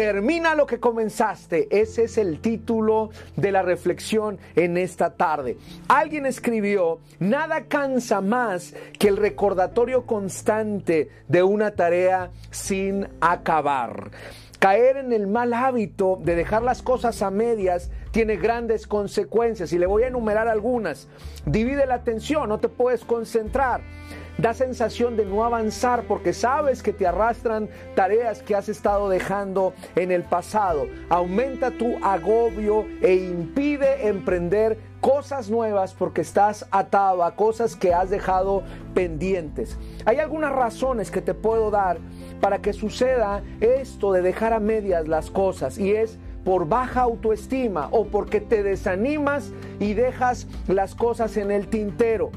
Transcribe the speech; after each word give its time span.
Termina 0.00 0.54
lo 0.54 0.64
que 0.64 0.80
comenzaste. 0.80 1.68
Ese 1.70 2.04
es 2.04 2.16
el 2.16 2.40
título 2.40 3.10
de 3.36 3.52
la 3.52 3.60
reflexión 3.60 4.38
en 4.56 4.78
esta 4.78 5.14
tarde. 5.14 5.58
Alguien 5.88 6.24
escribió, 6.24 7.00
nada 7.18 7.66
cansa 7.66 8.22
más 8.22 8.74
que 8.98 9.08
el 9.08 9.18
recordatorio 9.18 10.06
constante 10.06 11.10
de 11.28 11.42
una 11.42 11.72
tarea 11.72 12.30
sin 12.50 13.08
acabar. 13.20 14.10
Caer 14.58 14.96
en 14.96 15.12
el 15.12 15.26
mal 15.26 15.52
hábito 15.52 16.18
de 16.22 16.34
dejar 16.34 16.62
las 16.62 16.80
cosas 16.80 17.20
a 17.20 17.30
medias 17.30 17.90
tiene 18.10 18.36
grandes 18.36 18.86
consecuencias 18.86 19.70
y 19.74 19.78
le 19.78 19.84
voy 19.84 20.04
a 20.04 20.08
enumerar 20.08 20.48
algunas. 20.48 21.08
Divide 21.44 21.84
la 21.84 21.96
atención, 21.96 22.48
no 22.48 22.58
te 22.58 22.70
puedes 22.70 23.04
concentrar 23.04 23.82
da 24.40 24.54
sensación 24.54 25.16
de 25.16 25.26
no 25.26 25.44
avanzar 25.44 26.04
porque 26.04 26.32
sabes 26.32 26.82
que 26.82 26.92
te 26.92 27.06
arrastran 27.06 27.68
tareas 27.94 28.42
que 28.42 28.54
has 28.54 28.68
estado 28.70 29.08
dejando 29.10 29.74
en 29.96 30.10
el 30.10 30.22
pasado. 30.22 30.86
Aumenta 31.10 31.70
tu 31.70 32.02
agobio 32.02 32.86
e 33.02 33.14
impide 33.14 34.08
emprender 34.08 34.78
cosas 35.00 35.50
nuevas 35.50 35.92
porque 35.92 36.22
estás 36.22 36.66
atado 36.70 37.22
a 37.22 37.34
cosas 37.34 37.76
que 37.76 37.92
has 37.92 38.08
dejado 38.08 38.62
pendientes. 38.94 39.76
Hay 40.06 40.18
algunas 40.18 40.52
razones 40.52 41.10
que 41.10 41.20
te 41.20 41.34
puedo 41.34 41.70
dar 41.70 41.98
para 42.40 42.60
que 42.60 42.72
suceda 42.72 43.42
esto 43.60 44.12
de 44.12 44.22
dejar 44.22 44.54
a 44.54 44.60
medias 44.60 45.06
las 45.06 45.30
cosas 45.30 45.76
y 45.76 45.92
es 45.92 46.18
por 46.44 46.66
baja 46.66 47.02
autoestima 47.02 47.88
o 47.90 48.06
porque 48.06 48.40
te 48.40 48.62
desanimas 48.62 49.52
y 49.78 49.92
dejas 49.92 50.46
las 50.68 50.94
cosas 50.94 51.36
en 51.36 51.50
el 51.50 51.68
tintero 51.68 52.30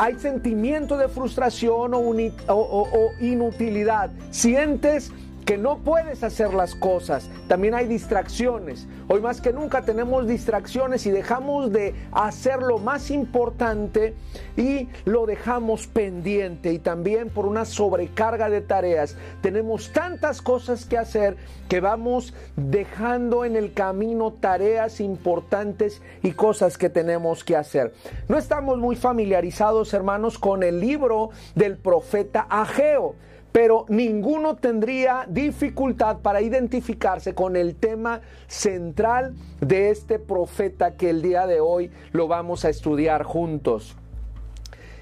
hay 0.00 0.18
sentimiento 0.18 0.96
de 0.96 1.08
frustración 1.08 1.92
o, 1.92 3.10
inutilidad. 3.20 4.10
Sientes 4.30 5.12
que 5.44 5.58
no 5.58 5.78
puedes 5.78 6.22
hacer 6.22 6.54
las 6.54 6.74
cosas. 6.74 7.28
También 7.48 7.74
hay 7.74 7.86
distracciones. 7.86 8.86
Hoy 9.08 9.20
más 9.20 9.40
que 9.40 9.52
nunca 9.52 9.82
tenemos 9.82 10.26
distracciones 10.26 11.06
y 11.06 11.10
dejamos 11.10 11.72
de 11.72 11.94
hacer 12.12 12.60
lo 12.60 12.78
más 12.78 13.10
importante 13.10 14.14
y 14.56 14.88
lo 15.04 15.26
dejamos 15.26 15.86
pendiente. 15.86 16.72
Y 16.72 16.78
también 16.78 17.28
por 17.30 17.46
una 17.46 17.64
sobrecarga 17.64 18.48
de 18.48 18.60
tareas. 18.60 19.16
Tenemos 19.40 19.92
tantas 19.92 20.42
cosas 20.42 20.84
que 20.86 20.98
hacer 20.98 21.36
que 21.68 21.80
vamos 21.80 22.34
dejando 22.56 23.44
en 23.44 23.56
el 23.56 23.72
camino 23.72 24.32
tareas 24.32 25.00
importantes 25.00 26.02
y 26.22 26.32
cosas 26.32 26.78
que 26.78 26.90
tenemos 26.90 27.44
que 27.44 27.56
hacer. 27.56 27.92
No 28.28 28.38
estamos 28.38 28.78
muy 28.78 28.96
familiarizados, 28.96 29.94
hermanos, 29.94 30.38
con 30.38 30.62
el 30.62 30.80
libro 30.80 31.30
del 31.54 31.76
profeta 31.76 32.46
Ageo 32.48 33.14
pero 33.52 33.84
ninguno 33.88 34.56
tendría 34.56 35.26
dificultad 35.28 36.18
para 36.18 36.40
identificarse 36.40 37.34
con 37.34 37.56
el 37.56 37.74
tema 37.74 38.20
central 38.46 39.34
de 39.60 39.90
este 39.90 40.18
profeta 40.18 40.96
que 40.96 41.10
el 41.10 41.22
día 41.22 41.46
de 41.46 41.60
hoy 41.60 41.90
lo 42.12 42.28
vamos 42.28 42.64
a 42.64 42.68
estudiar 42.68 43.24
juntos. 43.24 43.96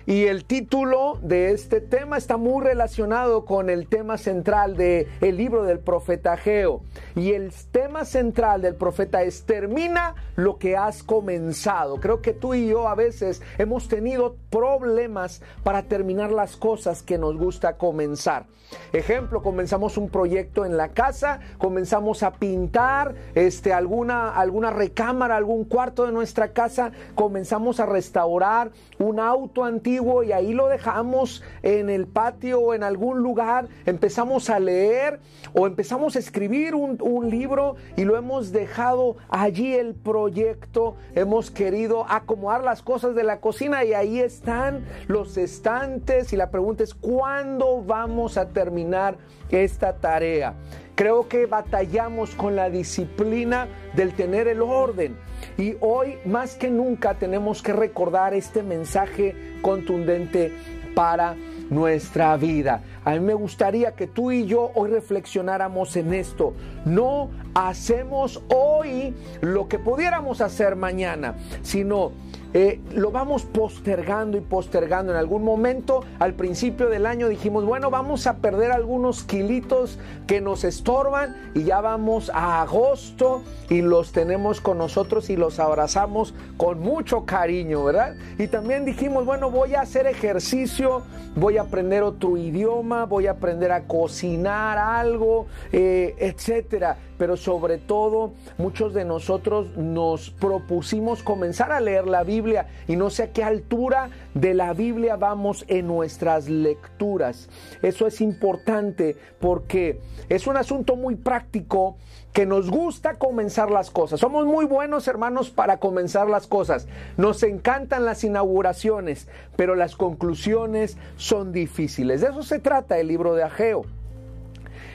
Y 0.09 0.25
el 0.25 0.47
título 0.47 1.19
de 1.21 1.51
este 1.51 1.83
tema 1.83 2.17
está 2.17 2.39
muy 2.39 2.65
relacionado 2.65 3.45
con 3.45 3.69
el 3.69 3.89
tema 3.89 4.17
central 4.17 4.75
del 4.75 5.07
el 5.21 5.37
libro 5.37 5.65
del 5.65 5.81
profeta 5.81 6.39
Geo. 6.39 6.81
Y 7.15 7.33
el 7.33 7.53
tema 7.71 8.07
central 8.07 8.63
del 8.63 8.75
profeta 8.75 9.23
es 9.23 9.43
termina 9.43 10.15
lo 10.35 10.57
que 10.57 10.79
has 10.79 11.03
comenzado. 11.03 12.01
Creo 12.01 12.23
que 12.23 12.33
tú 12.33 12.55
y 12.55 12.69
yo 12.69 12.89
a 12.89 12.95
veces 12.95 13.43
hemos 13.59 13.89
tenido 13.89 14.37
problemas 14.49 15.43
para 15.63 15.83
terminar 15.83 16.33
las 16.33 16.57
cosas 16.57 17.03
que 17.03 17.19
nos 17.19 17.37
gusta 17.37 17.77
comenzar. 17.77 18.47
Ejemplo, 18.93 19.43
comenzamos 19.43 19.97
un 19.97 20.11
proyecto 20.11 20.67
en 20.67 20.77
la 20.77 20.89
casa, 20.89 21.41
comenzamos 21.57 22.23
a 22.23 22.33
pintar 22.33 23.15
este, 23.35 23.73
alguna, 23.73 24.35
alguna 24.35 24.71
recámara, 24.71 25.37
algún 25.37 25.65
cuarto 25.65 26.05
de 26.05 26.13
nuestra 26.13 26.53
casa, 26.53 26.93
comenzamos 27.15 27.81
a 27.81 27.87
restaurar 27.87 28.71
un 28.99 29.21
auto 29.21 29.65
antiguo 29.65 29.98
y 29.99 30.33
ahí 30.33 30.55
lo 30.55 30.69
dejamos 30.69 31.43
en 31.63 31.91
el 31.91 32.07
patio 32.07 32.61
o 32.61 32.75
en 32.75 32.85
algún 32.85 33.19
lugar, 33.19 33.69
empezamos 33.85 34.49
a 34.49 34.61
leer 34.61 35.19
o 35.53 35.67
empezamos 35.67 36.15
a 36.15 36.21
escribir 36.21 36.75
un, 36.75 36.99
libro 37.29 37.75
y 37.97 38.05
lo 38.05 38.17
hemos 38.17 38.53
dejado 38.53 39.17
allí 39.29 39.75
el 39.75 39.95
proyecto, 39.95 40.97
hemos 41.15 41.51
querido 41.51 42.07
acomodar 42.09 42.63
las 42.63 42.81
cosas 42.83 43.15
de 43.17 43.25
la 43.25 43.41
cocina 43.41 43.85
y 43.85 43.93
ahí 43.93 44.21
están 44.21 44.87
los 45.09 45.37
estantes 45.37 46.33
y 46.33 46.37
la 46.37 46.51
pregunta 46.51 46.85
es, 46.85 46.95
¿cuándo 46.95 47.83
vamos 47.83 48.39
a 48.39 48.49
terminar 48.49 49.19
esta 49.51 49.97
tarea? 49.97 50.55
Creo 50.99 51.29
que 51.29 51.47
batallamos 51.47 52.35
con 52.35 52.57
la 52.57 52.71
disciplina 52.71 53.69
del 53.95 54.15
tener 54.15 54.49
el 54.49 54.63
orden. 54.63 55.17
Y 55.57 55.77
hoy 55.81 56.19
más 56.25 56.57
que 56.57 56.71
nunca 56.71 57.15
tenemos 57.15 57.63
que 57.63 57.73
recordar 57.73 58.35
este 58.35 58.65
mensaje 58.65 59.48
contundente 59.61 60.53
para 60.95 61.37
nuestra 61.71 62.37
vida. 62.37 62.83
A 63.05 63.13
mí 63.13 63.21
me 63.21 63.35
gustaría 63.35 63.93
que 63.93 64.07
tú 64.07 64.31
y 64.31 64.47
yo 64.47 64.71
hoy 64.75 64.91
reflexionáramos 64.91 65.97
en 65.97 66.15
esto. 66.15 66.55
No 66.85 67.31
hacemos 67.55 68.43
hoy 68.49 69.15
lo 69.41 69.69
que 69.69 69.79
pudiéramos 69.79 70.41
hacer 70.41 70.77
mañana, 70.77 71.37
sino 71.63 72.13
eh, 72.55 72.81
lo 72.95 73.11
vamos 73.11 73.45
postergando 73.45 74.39
y 74.39 74.41
postergando. 74.41 75.13
En 75.13 75.19
algún 75.19 75.45
momento, 75.45 76.05
al 76.19 76.35
principio 76.35 76.89
del 76.89 77.07
año, 77.07 77.29
dijimos, 77.29 77.65
bueno, 77.65 77.91
vamos 77.91 78.27
a 78.27 78.39
perder 78.39 78.73
algunos 78.73 79.25
kilitos 79.25 79.99
que 80.27 80.41
nos 80.41 80.65
estorban 80.65 81.37
y 81.55 81.65
ya 81.65 81.81
vamos 81.81 82.31
a 82.33 82.63
agosto 82.63 83.43
y 83.69 83.83
los 83.83 84.13
tenemos 84.13 84.61
con 84.61 84.79
nosotros 84.79 85.31
y 85.31 85.37
los 85.37 85.59
abrazamos 85.59 86.35
con 86.57 86.81
mucho 86.81 87.25
cariño, 87.25 87.85
¿verdad? 87.85 88.17
Y 88.39 88.49
también 88.49 88.85
dijimos, 88.85 89.25
bueno, 89.25 89.51
voy 89.51 89.75
a 89.75 89.83
hacer 89.83 90.07
ejercicio, 90.07 91.03
voy 91.37 91.59
a 91.59 91.63
aprender 91.63 92.03
otro 92.03 92.37
idioma, 92.37 93.05
voy 93.05 93.27
a 93.27 93.33
aprender 93.33 93.73
a 93.73 93.83
cocinar 93.83 94.79
algo, 94.79 95.47
eh, 95.73 96.15
etcétera 96.19 96.97
pero 97.19 97.37
sobre 97.37 97.79
todo 97.79 98.33
muchos 98.57 98.95
de 98.95 99.05
nosotros 99.05 99.77
nos 99.77 100.31
propusimos 100.31 101.23
comenzar 101.23 101.73
a 101.73 101.81
leer 101.81 102.07
la 102.07 102.23
Biblia 102.23 102.69
y 102.87 102.97
no 102.97 103.11
sé 103.11 103.25
a 103.25 103.33
qué 103.33 103.45
altura 103.45 104.09
de 104.35 104.55
la 104.55 104.73
Biblia 104.73 105.17
vamos 105.17 105.65
en 105.69 105.87
nuestras 105.89 106.49
lecturas. 106.49 107.49
Eso 107.83 108.07
es 108.07 108.21
importante 108.21 109.17
porque 109.41 110.01
es 110.29 110.47
un 110.47 110.57
asunto 110.57 110.97
muy 110.97 111.17
práctico 111.17 111.97
que 112.33 112.47
nos 112.47 112.71
gusta 112.71 113.15
comenzar 113.15 113.71
las 113.71 113.91
cosas. 113.91 114.21
Somos 114.21 114.47
muy 114.47 114.65
buenos 114.65 115.09
hermanos 115.09 115.51
para 115.51 115.79
comenzar 115.79 116.29
las 116.29 116.47
cosas. 116.47 116.87
Nos 117.17 117.43
encantan 117.43 118.05
las 118.05 118.23
inauguraciones, 118.23 119.29
pero 119.57 119.75
las 119.75 119.97
conclusiones 119.97 120.99
son 121.17 121.53
difíciles. 121.53 122.21
De 122.21 122.29
eso 122.29 122.43
se 122.43 122.61
trata 122.61 122.99
el 122.99 123.09
libro 123.09 123.35
de 123.35 123.43
Ageo. 123.43 123.87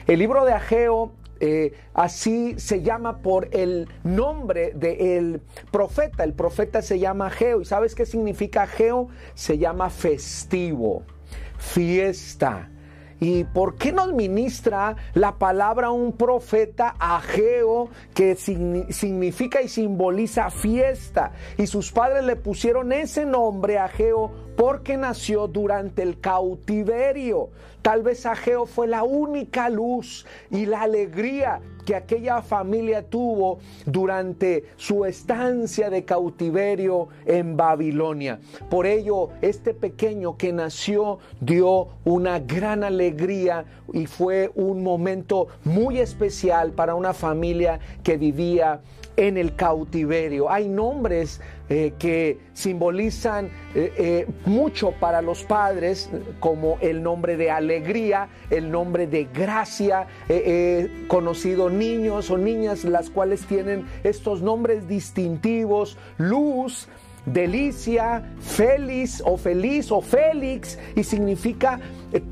El 0.06 0.20
libro 0.20 0.44
de 0.44 0.52
Ageo 0.52 1.12
eh, 1.46 1.74
así 1.92 2.54
se 2.56 2.80
llama 2.80 3.18
por 3.18 3.54
el 3.54 3.86
nombre 4.02 4.72
del 4.74 5.42
profeta. 5.70 6.24
El 6.24 6.32
profeta 6.32 6.80
se 6.80 6.98
llama 6.98 7.28
Geo. 7.28 7.60
¿Y 7.60 7.66
sabes 7.66 7.94
qué 7.94 8.06
significa 8.06 8.66
Geo? 8.66 9.08
Se 9.34 9.58
llama 9.58 9.90
festivo, 9.90 11.02
fiesta. 11.58 12.70
¿Y 13.20 13.44
por 13.44 13.76
qué 13.76 13.92
nos 13.92 14.14
ministra 14.14 14.96
la 15.12 15.38
palabra 15.38 15.90
un 15.90 16.12
profeta 16.12 16.94
Ageo 16.98 17.90
que 18.14 18.36
significa 18.36 19.60
y 19.60 19.68
simboliza 19.68 20.48
fiesta? 20.48 21.32
Y 21.58 21.66
sus 21.66 21.92
padres 21.92 22.24
le 22.24 22.36
pusieron 22.36 22.90
ese 22.92 23.26
nombre 23.26 23.78
Ageo 23.78 24.32
porque 24.56 24.96
nació 24.96 25.46
durante 25.46 26.02
el 26.02 26.20
cautiverio. 26.20 27.50
Tal 27.84 28.02
vez 28.02 28.24
Ageo 28.24 28.64
fue 28.64 28.86
la 28.86 29.02
única 29.02 29.68
luz 29.68 30.24
y 30.50 30.64
la 30.64 30.80
alegría 30.80 31.60
que 31.84 31.94
aquella 31.94 32.40
familia 32.40 33.02
tuvo 33.02 33.58
durante 33.84 34.64
su 34.76 35.04
estancia 35.04 35.90
de 35.90 36.02
cautiverio 36.02 37.08
en 37.26 37.58
Babilonia. 37.58 38.40
Por 38.70 38.86
ello, 38.86 39.28
este 39.42 39.74
pequeño 39.74 40.38
que 40.38 40.50
nació 40.54 41.18
dio 41.42 41.88
una 42.06 42.38
gran 42.38 42.84
alegría 42.84 43.66
y 43.92 44.06
fue 44.06 44.50
un 44.54 44.82
momento 44.82 45.48
muy 45.64 45.98
especial 45.98 46.72
para 46.72 46.94
una 46.94 47.12
familia 47.12 47.80
que 48.02 48.16
vivía 48.16 48.80
en 49.16 49.36
el 49.36 49.54
cautiverio. 49.54 50.50
Hay 50.50 50.68
nombres 50.68 51.40
eh, 51.68 51.94
que 51.98 52.38
simbolizan 52.52 53.46
eh, 53.74 53.92
eh, 53.96 54.26
mucho 54.44 54.92
para 54.92 55.22
los 55.22 55.44
padres, 55.44 56.10
como 56.40 56.78
el 56.80 57.02
nombre 57.02 57.36
de 57.36 57.50
alegría, 57.50 58.28
el 58.50 58.70
nombre 58.70 59.06
de 59.06 59.24
gracia. 59.24 60.06
He 60.28 61.06
conocido 61.08 61.70
niños 61.70 62.30
o 62.30 62.38
niñas 62.38 62.84
las 62.84 63.10
cuales 63.10 63.46
tienen 63.46 63.86
estos 64.02 64.42
nombres 64.42 64.88
distintivos, 64.88 65.96
luz, 66.18 66.88
delicia, 67.24 68.30
feliz 68.40 69.22
o 69.24 69.38
feliz 69.38 69.90
o 69.90 70.02
félix 70.02 70.78
y 70.94 71.04
significa 71.04 71.80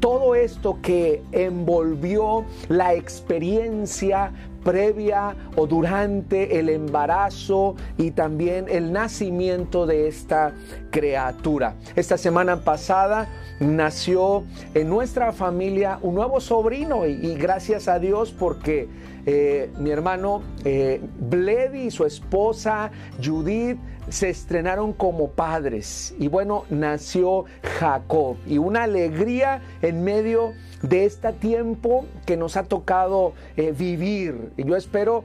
todo 0.01 0.35
esto 0.35 0.79
que 0.83 1.23
envolvió 1.33 2.45
la 2.69 2.93
experiencia 2.93 4.33
previa 4.65 5.37
o 5.57 5.67
durante 5.67 6.59
el 6.59 6.69
embarazo 6.69 7.77
y 7.99 8.13
también 8.13 8.67
el 8.69 8.93
nacimiento 8.93 9.87
de 9.87 10.09
esta 10.09 10.53
criatura. 10.91 11.75
Esta 11.97 12.17
semana 12.17 12.65
pasada 12.65 13.29
nació 13.61 14.45
en 14.75 14.89
nuestra 14.89 15.33
familia 15.33 15.99
un 16.03 16.15
nuevo 16.15 16.41
sobrino 16.41 17.07
y, 17.07 17.35
gracias 17.35 17.89
a 17.89 17.99
Dios 17.99 18.35
porque 18.37 18.89
eh, 19.25 19.71
mi 19.79 19.91
hermano 19.91 20.43
eh, 20.65 21.01
y 21.75 21.91
su 21.91 22.05
esposa 22.05 22.91
Judith 23.23 23.79
se 24.09 24.31
estrenaron 24.31 24.93
como 24.93 25.31
padres 25.31 26.15
y 26.19 26.29
bueno, 26.29 26.65
nació 26.71 27.45
Jacob 27.79 28.37
y 28.47 28.59
una 28.59 28.85
alegría 28.85 29.63
en 29.81 30.05
medio 30.05 30.53
de 30.83 31.05
este 31.05 31.33
tiempo 31.33 32.05
que 32.27 32.37
nos 32.37 32.57
ha 32.57 32.65
tocado 32.65 33.35
eh, 33.57 33.73
vivir. 33.73 34.53
Y 34.57 34.65
yo 34.65 34.77
espero 34.77 35.25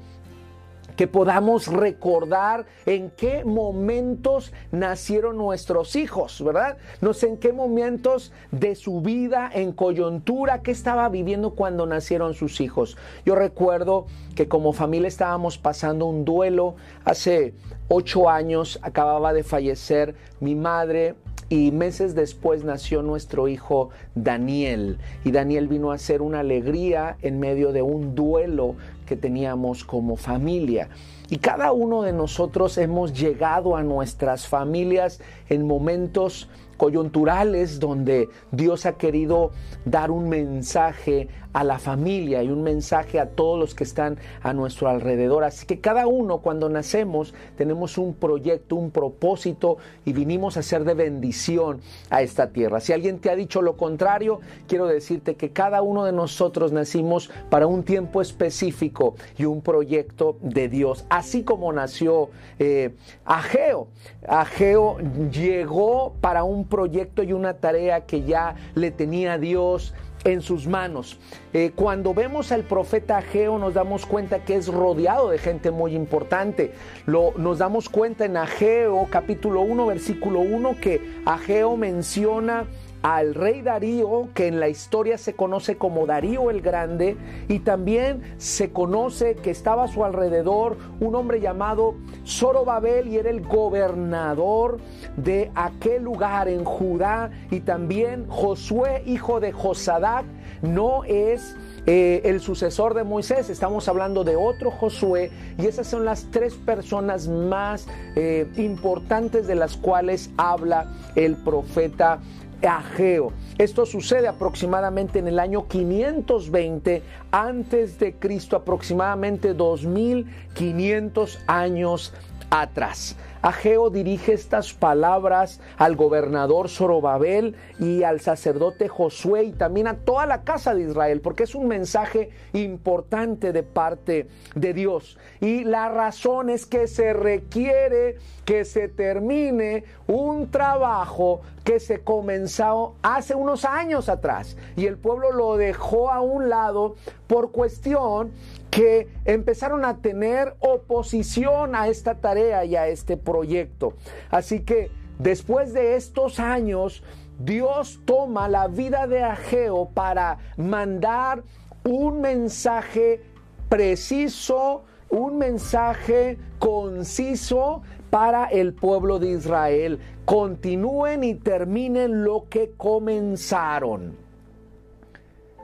que 0.97 1.07
podamos 1.07 1.67
recordar 1.67 2.65
en 2.85 3.11
qué 3.11 3.45
momentos 3.45 4.51
nacieron 4.71 5.37
nuestros 5.37 5.95
hijos, 5.95 6.43
¿verdad? 6.43 6.77
No 6.99 7.13
sé 7.13 7.27
en 7.29 7.37
qué 7.37 7.53
momentos 7.53 8.33
de 8.51 8.75
su 8.75 9.01
vida, 9.01 9.49
en 9.53 9.71
coyuntura, 9.71 10.63
qué 10.63 10.71
estaba 10.71 11.07
viviendo 11.07 11.51
cuando 11.51 11.85
nacieron 11.85 12.33
sus 12.33 12.59
hijos. 12.59 12.97
Yo 13.25 13.35
recuerdo 13.35 14.07
que 14.35 14.47
como 14.47 14.73
familia 14.73 15.07
estábamos 15.07 15.59
pasando 15.59 16.07
un 16.07 16.25
duelo. 16.25 16.75
Hace 17.05 17.53
ocho 17.87 18.29
años 18.29 18.79
acababa 18.81 19.33
de 19.33 19.43
fallecer 19.43 20.15
mi 20.39 20.55
madre, 20.55 21.15
y 21.49 21.71
meses 21.71 22.13
después 22.13 22.65
nació 22.65 23.01
nuestro 23.01 23.47
hijo 23.47 23.89
Daniel. 24.15 24.97
Y 25.23 25.31
Daniel 25.31 25.69
vino 25.69 25.91
a 25.91 25.97
ser 25.97 26.21
una 26.21 26.41
alegría 26.41 27.17
en 27.21 27.39
medio 27.39 27.71
de 27.71 27.81
un 27.81 28.15
duelo 28.15 28.75
que 29.07 29.15
teníamos 29.15 29.83
como 29.83 30.15
familia. 30.17 30.89
Y 31.29 31.37
cada 31.37 31.71
uno 31.71 32.03
de 32.03 32.13
nosotros 32.13 32.77
hemos 32.77 33.13
llegado 33.13 33.75
a 33.75 33.81
nuestras 33.81 34.47
familias 34.47 35.19
en 35.49 35.65
momentos 35.65 36.47
coyunturales 36.77 37.79
donde 37.79 38.29
Dios 38.51 38.85
ha 38.85 38.93
querido 38.93 39.51
dar 39.85 40.11
un 40.11 40.29
mensaje 40.29 41.27
a 41.57 41.63
la 41.63 41.79
familia 41.79 42.43
y 42.43 42.49
un 42.49 42.61
mensaje 42.61 43.19
a 43.19 43.29
todos 43.29 43.59
los 43.59 43.73
que 43.73 43.83
están 43.83 44.19
a 44.43 44.53
nuestro 44.53 44.89
alrededor. 44.89 45.43
Así 45.43 45.65
que 45.65 45.79
cada 45.79 46.05
uno 46.05 46.37
cuando 46.37 46.69
nacemos 46.69 47.33
tenemos 47.55 47.97
un 47.97 48.13
proyecto, 48.13 48.75
un 48.75 48.91
propósito 48.91 49.77
y 50.05 50.13
vinimos 50.13 50.55
a 50.57 50.61
ser 50.61 50.83
de 50.83 50.93
bendición 50.93 51.81
a 52.11 52.21
esta 52.21 52.51
tierra. 52.51 52.79
Si 52.79 52.93
alguien 52.93 53.17
te 53.17 53.31
ha 53.31 53.35
dicho 53.35 53.63
lo 53.63 53.75
contrario, 53.75 54.39
quiero 54.67 54.85
decirte 54.85 55.33
que 55.33 55.51
cada 55.51 55.81
uno 55.81 56.05
de 56.05 56.11
nosotros 56.11 56.71
nacimos 56.71 57.31
para 57.49 57.65
un 57.65 57.81
tiempo 57.83 58.21
específico 58.21 59.15
y 59.35 59.45
un 59.45 59.61
proyecto 59.61 60.37
de 60.41 60.69
Dios. 60.69 61.05
Así 61.09 61.41
como 61.41 61.73
nació 61.73 62.29
eh, 62.59 62.93
Ageo. 63.25 63.87
Ageo 64.27 64.97
llegó 65.31 66.13
para 66.21 66.43
un 66.43 66.66
proyecto 66.67 67.23
y 67.23 67.33
una 67.33 67.55
tarea 67.55 68.05
que 68.05 68.23
ya 68.23 68.55
le 68.75 68.91
tenía 68.91 69.37
Dios 69.37 69.93
en 70.23 70.41
sus 70.41 70.67
manos. 70.67 71.17
Eh, 71.53 71.71
cuando 71.75 72.13
vemos 72.13 72.51
al 72.51 72.63
profeta 72.63 73.17
Ageo 73.17 73.57
nos 73.57 73.73
damos 73.73 74.05
cuenta 74.05 74.43
que 74.43 74.55
es 74.55 74.67
rodeado 74.67 75.29
de 75.29 75.37
gente 75.37 75.71
muy 75.71 75.95
importante. 75.95 76.73
Lo, 77.05 77.33
nos 77.37 77.59
damos 77.59 77.89
cuenta 77.89 78.25
en 78.25 78.37
Ageo 78.37 79.07
capítulo 79.09 79.61
1 79.61 79.85
versículo 79.85 80.39
1 80.41 80.75
que 80.81 81.21
Ageo 81.25 81.77
menciona 81.77 82.65
al 83.01 83.35
rey 83.35 83.61
Darío, 83.61 84.29
que 84.33 84.47
en 84.47 84.59
la 84.59 84.69
historia 84.69 85.17
se 85.17 85.33
conoce 85.33 85.77
como 85.77 86.05
Darío 86.05 86.49
el 86.49 86.61
Grande, 86.61 87.15
y 87.47 87.59
también 87.59 88.21
se 88.37 88.71
conoce 88.71 89.35
que 89.35 89.51
estaba 89.51 89.85
a 89.85 89.87
su 89.87 90.03
alrededor 90.03 90.77
un 90.99 91.15
hombre 91.15 91.39
llamado 91.39 91.95
Zorobabel 92.25 93.07
y 93.07 93.17
era 93.17 93.29
el 93.29 93.41
gobernador 93.41 94.79
de 95.15 95.51
aquel 95.55 96.03
lugar 96.03 96.47
en 96.47 96.65
Judá, 96.65 97.31
y 97.51 97.61
también 97.61 98.27
Josué, 98.27 99.03
hijo 99.05 99.39
de 99.39 99.51
Josadac, 99.51 100.25
no 100.61 101.03
es 101.03 101.55
eh, 101.85 102.21
el 102.25 102.41
sucesor 102.41 102.93
de 102.93 103.03
Moisés, 103.03 103.49
estamos 103.49 103.87
hablando 103.87 104.23
de 104.23 104.35
otro 104.35 104.71
Josué, 104.71 105.31
y 105.57 105.67
esas 105.67 105.87
son 105.87 106.03
las 106.03 106.27
tres 106.31 106.55
personas 106.55 107.27
más 107.27 107.87
eh, 108.15 108.51
importantes 108.57 109.47
de 109.47 109.55
las 109.55 109.77
cuales 109.77 110.29
habla 110.37 110.91
el 111.15 111.35
profeta 111.35 112.19
Ageo. 112.61 113.33
Esto 113.57 113.85
sucede 113.85 114.27
aproximadamente 114.27 115.19
en 115.19 115.27
el 115.27 115.39
año 115.39 115.67
520 115.67 117.01
antes 117.31 117.99
de 117.99 118.13
Cristo, 118.13 118.55
aproximadamente 118.55 119.53
2500 119.53 121.39
años 121.47 122.13
atrás. 122.49 123.15
Ageo 123.47 123.89
dirige 123.89 124.33
estas 124.33 124.73
palabras 124.73 125.61
al 125.77 125.95
gobernador 125.95 126.67
Zorobabel 126.67 127.55
y 127.79 128.03
al 128.03 128.19
sacerdote 128.19 128.89
Josué 128.89 129.45
y 129.45 129.51
también 129.53 129.87
a 129.87 129.95
toda 129.99 130.25
la 130.25 130.43
casa 130.43 130.75
de 130.75 130.81
Israel, 130.81 131.21
porque 131.21 131.43
es 131.43 131.55
un 131.55 131.65
mensaje 131.65 132.29
importante 132.51 133.53
de 133.53 133.63
parte 133.63 134.27
de 134.53 134.73
Dios. 134.73 135.17
Y 135.39 135.63
la 135.63 135.87
razón 135.87 136.49
es 136.49 136.65
que 136.65 136.87
se 136.87 137.13
requiere 137.13 138.17
que 138.43 138.65
se 138.65 138.89
termine 138.89 139.85
un 140.07 140.51
trabajo 140.51 141.39
que 141.63 141.79
se 141.79 141.99
comenzó 141.99 142.95
hace 143.01 143.35
unos 143.35 143.65
años 143.65 144.07
atrás 144.07 144.55
y 144.77 144.85
el 144.85 144.97
pueblo 144.97 145.33
lo 145.33 145.57
dejó 145.57 146.11
a 146.11 146.21
un 146.21 146.47
lado 146.47 146.95
por 147.27 147.51
cuestión 147.51 148.31
que 148.69 149.07
empezaron 149.25 149.85
a 149.85 149.97
tener 149.97 150.55
oposición 150.59 151.75
a 151.75 151.87
esta 151.87 152.15
tarea 152.15 152.65
y 152.65 152.75
a 152.75 152.87
este 152.87 153.17
proyecto. 153.17 153.93
Así 154.29 154.61
que 154.61 154.91
después 155.19 155.73
de 155.73 155.95
estos 155.95 156.39
años, 156.39 157.03
Dios 157.39 158.01
toma 158.05 158.49
la 158.49 158.67
vida 158.67 159.07
de 159.07 159.23
Ageo 159.23 159.89
para 159.93 160.39
mandar 160.57 161.43
un 161.83 162.19
mensaje 162.21 163.21
preciso, 163.69 164.83
un 165.09 165.37
mensaje 165.37 166.37
conciso 166.59 167.83
para 168.09 168.45
el 168.45 168.73
pueblo 168.73 169.19
de 169.19 169.31
Israel. 169.31 169.99
Continúen 170.25 171.23
y 171.23 171.35
terminen 171.35 172.23
lo 172.23 172.47
que 172.49 172.71
comenzaron. 172.75 174.26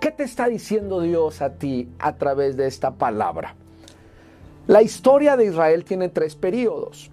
¿Qué 0.03 0.11
te 0.11 0.23
está 0.23 0.49
diciendo 0.49 0.99
Dios 0.99 1.41
a 1.41 1.53
ti 1.53 1.87
a 1.97 2.17
través 2.17 2.57
de 2.57 2.67
esta 2.67 2.91
palabra? 2.91 3.55
La 4.67 4.81
historia 4.81 5.37
de 5.37 5.45
Israel 5.45 5.85
tiene 5.85 6.09
tres 6.09 6.35
periodos. 6.35 7.09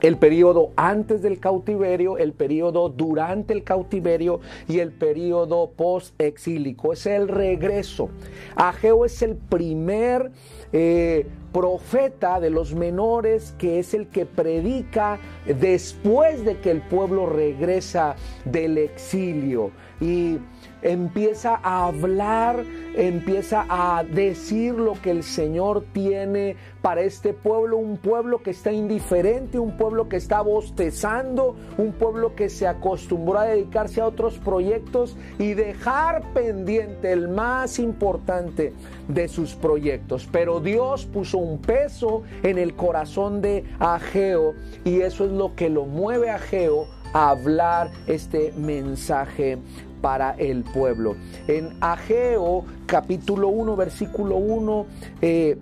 El 0.00 0.16
periodo 0.16 0.70
antes 0.76 1.22
del 1.22 1.40
cautiverio, 1.40 2.16
el 2.16 2.32
periodo 2.32 2.88
durante 2.88 3.52
el 3.52 3.64
cautiverio 3.64 4.38
y 4.68 4.78
el 4.78 4.92
periodo 4.92 5.72
post-exílico. 5.76 6.92
Es 6.92 7.06
el 7.06 7.26
regreso. 7.26 8.10
Ageo 8.54 9.04
es 9.04 9.20
el 9.22 9.34
primer 9.34 10.30
eh, 10.72 11.26
profeta 11.52 12.38
de 12.38 12.50
los 12.50 12.76
menores 12.76 13.56
que 13.58 13.80
es 13.80 13.92
el 13.92 14.06
que 14.06 14.24
predica 14.24 15.18
después 15.46 16.44
de 16.44 16.60
que 16.60 16.70
el 16.70 16.82
pueblo 16.82 17.26
regresa 17.26 18.14
del 18.44 18.78
exilio. 18.78 19.72
Y 20.00 20.38
empieza 20.84 21.58
a 21.62 21.86
hablar, 21.86 22.62
empieza 22.94 23.66
a 23.68 24.04
decir 24.04 24.74
lo 24.74 24.92
que 25.00 25.10
el 25.10 25.22
Señor 25.22 25.84
tiene 25.92 26.56
para 26.82 27.00
este 27.00 27.32
pueblo, 27.32 27.78
un 27.78 27.96
pueblo 27.96 28.42
que 28.42 28.50
está 28.50 28.70
indiferente, 28.70 29.58
un 29.58 29.76
pueblo 29.78 30.08
que 30.08 30.16
está 30.16 30.42
bostezando, 30.42 31.56
un 31.78 31.92
pueblo 31.92 32.36
que 32.36 32.50
se 32.50 32.68
acostumbró 32.68 33.38
a 33.38 33.46
dedicarse 33.46 34.02
a 34.02 34.06
otros 34.06 34.38
proyectos 34.38 35.16
y 35.38 35.54
dejar 35.54 36.22
pendiente 36.34 37.10
el 37.12 37.28
más 37.28 37.78
importante 37.78 38.74
de 39.08 39.28
sus 39.28 39.54
proyectos. 39.54 40.28
Pero 40.30 40.60
Dios 40.60 41.06
puso 41.06 41.38
un 41.38 41.58
peso 41.58 42.22
en 42.42 42.58
el 42.58 42.74
corazón 42.74 43.40
de 43.40 43.64
Ageo 43.78 44.54
y 44.84 45.00
eso 45.00 45.24
es 45.24 45.32
lo 45.32 45.54
que 45.54 45.70
lo 45.70 45.86
mueve 45.86 46.28
a 46.28 46.34
Ageo 46.34 46.86
a 47.14 47.30
hablar 47.30 47.90
este 48.06 48.52
mensaje 48.58 49.58
para 50.04 50.32
el 50.32 50.64
pueblo. 50.64 51.16
En 51.48 51.78
Ageo 51.80 52.66
capítulo 52.84 53.48
1 53.48 53.74
versículo 53.74 54.36
1 54.36 54.86
eh, 55.22 55.56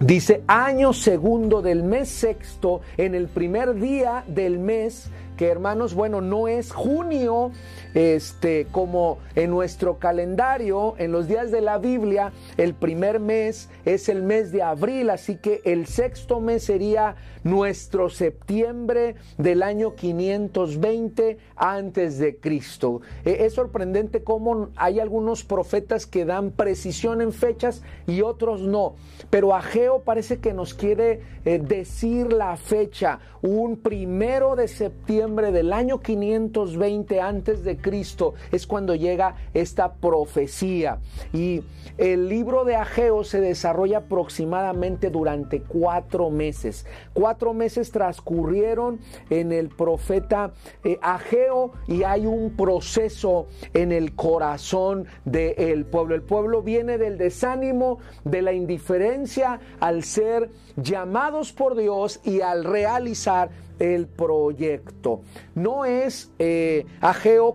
dice 0.00 0.42
año 0.46 0.94
segundo 0.94 1.60
del 1.60 1.82
mes 1.84 2.08
sexto 2.08 2.80
en 2.96 3.14
el 3.14 3.28
primer 3.28 3.74
día 3.74 4.24
del 4.26 4.58
mes 4.58 5.10
que 5.40 5.46
hermanos, 5.48 5.94
bueno, 5.94 6.20
no 6.20 6.48
es 6.48 6.70
junio, 6.70 7.50
este, 7.94 8.66
como 8.72 9.20
en 9.34 9.48
nuestro 9.48 9.98
calendario, 9.98 10.96
en 10.98 11.12
los 11.12 11.28
días 11.28 11.50
de 11.50 11.62
la 11.62 11.78
Biblia, 11.78 12.30
el 12.58 12.74
primer 12.74 13.20
mes 13.20 13.70
es 13.86 14.10
el 14.10 14.22
mes 14.22 14.52
de 14.52 14.62
abril, 14.62 15.08
así 15.08 15.36
que 15.36 15.62
el 15.64 15.86
sexto 15.86 16.40
mes 16.40 16.64
sería 16.64 17.16
nuestro 17.42 18.10
septiembre 18.10 19.14
del 19.38 19.62
año 19.62 19.94
520 19.94 21.38
antes 21.56 22.18
de 22.18 22.36
Cristo. 22.36 23.00
E, 23.24 23.46
es 23.46 23.54
sorprendente 23.54 24.22
cómo 24.22 24.68
hay 24.76 25.00
algunos 25.00 25.42
profetas 25.42 26.06
que 26.06 26.26
dan 26.26 26.50
precisión 26.50 27.22
en 27.22 27.32
fechas 27.32 27.82
y 28.06 28.20
otros 28.20 28.60
no, 28.60 28.96
pero 29.30 29.54
Ageo 29.54 29.89
parece 29.98 30.38
que 30.38 30.54
nos 30.54 30.72
quiere 30.72 31.20
eh, 31.44 31.58
decir 31.58 32.32
la 32.32 32.56
fecha, 32.56 33.18
un 33.42 33.76
primero 33.78 34.56
de 34.56 34.68
septiembre 34.68 35.50
del 35.50 35.72
año 35.72 36.00
520 36.00 37.20
antes 37.20 37.64
de 37.64 37.76
Cristo 37.76 38.34
es 38.52 38.66
cuando 38.66 38.94
llega 38.94 39.34
esta 39.52 39.94
profecía 39.94 40.98
y 41.32 41.62
el 41.98 42.28
libro 42.28 42.64
de 42.64 42.76
Ageo 42.76 43.24
se 43.24 43.40
desarrolla 43.40 43.98
aproximadamente 43.98 45.10
durante 45.10 45.62
cuatro 45.62 46.30
meses. 46.30 46.86
Cuatro 47.12 47.52
meses 47.52 47.90
transcurrieron 47.90 49.00
en 49.28 49.52
el 49.52 49.68
profeta 49.68 50.52
eh, 50.84 50.98
Ageo 51.02 51.72
y 51.86 52.04
hay 52.04 52.26
un 52.26 52.56
proceso 52.56 53.48
en 53.74 53.92
el 53.92 54.14
corazón 54.14 55.06
del 55.24 55.84
pueblo. 55.84 56.14
El 56.14 56.22
pueblo 56.22 56.62
viene 56.62 56.98
del 56.98 57.18
desánimo, 57.18 57.98
de 58.24 58.42
la 58.42 58.52
indiferencia 58.52 59.60
al 59.80 60.04
ser 60.04 60.50
llamados 60.76 61.52
por 61.52 61.76
Dios 61.76 62.20
y 62.24 62.40
al 62.42 62.64
realizar 62.64 63.50
el 63.78 64.06
proyecto. 64.06 65.22
No 65.54 65.84
es 65.84 66.30
eh, 66.38 66.86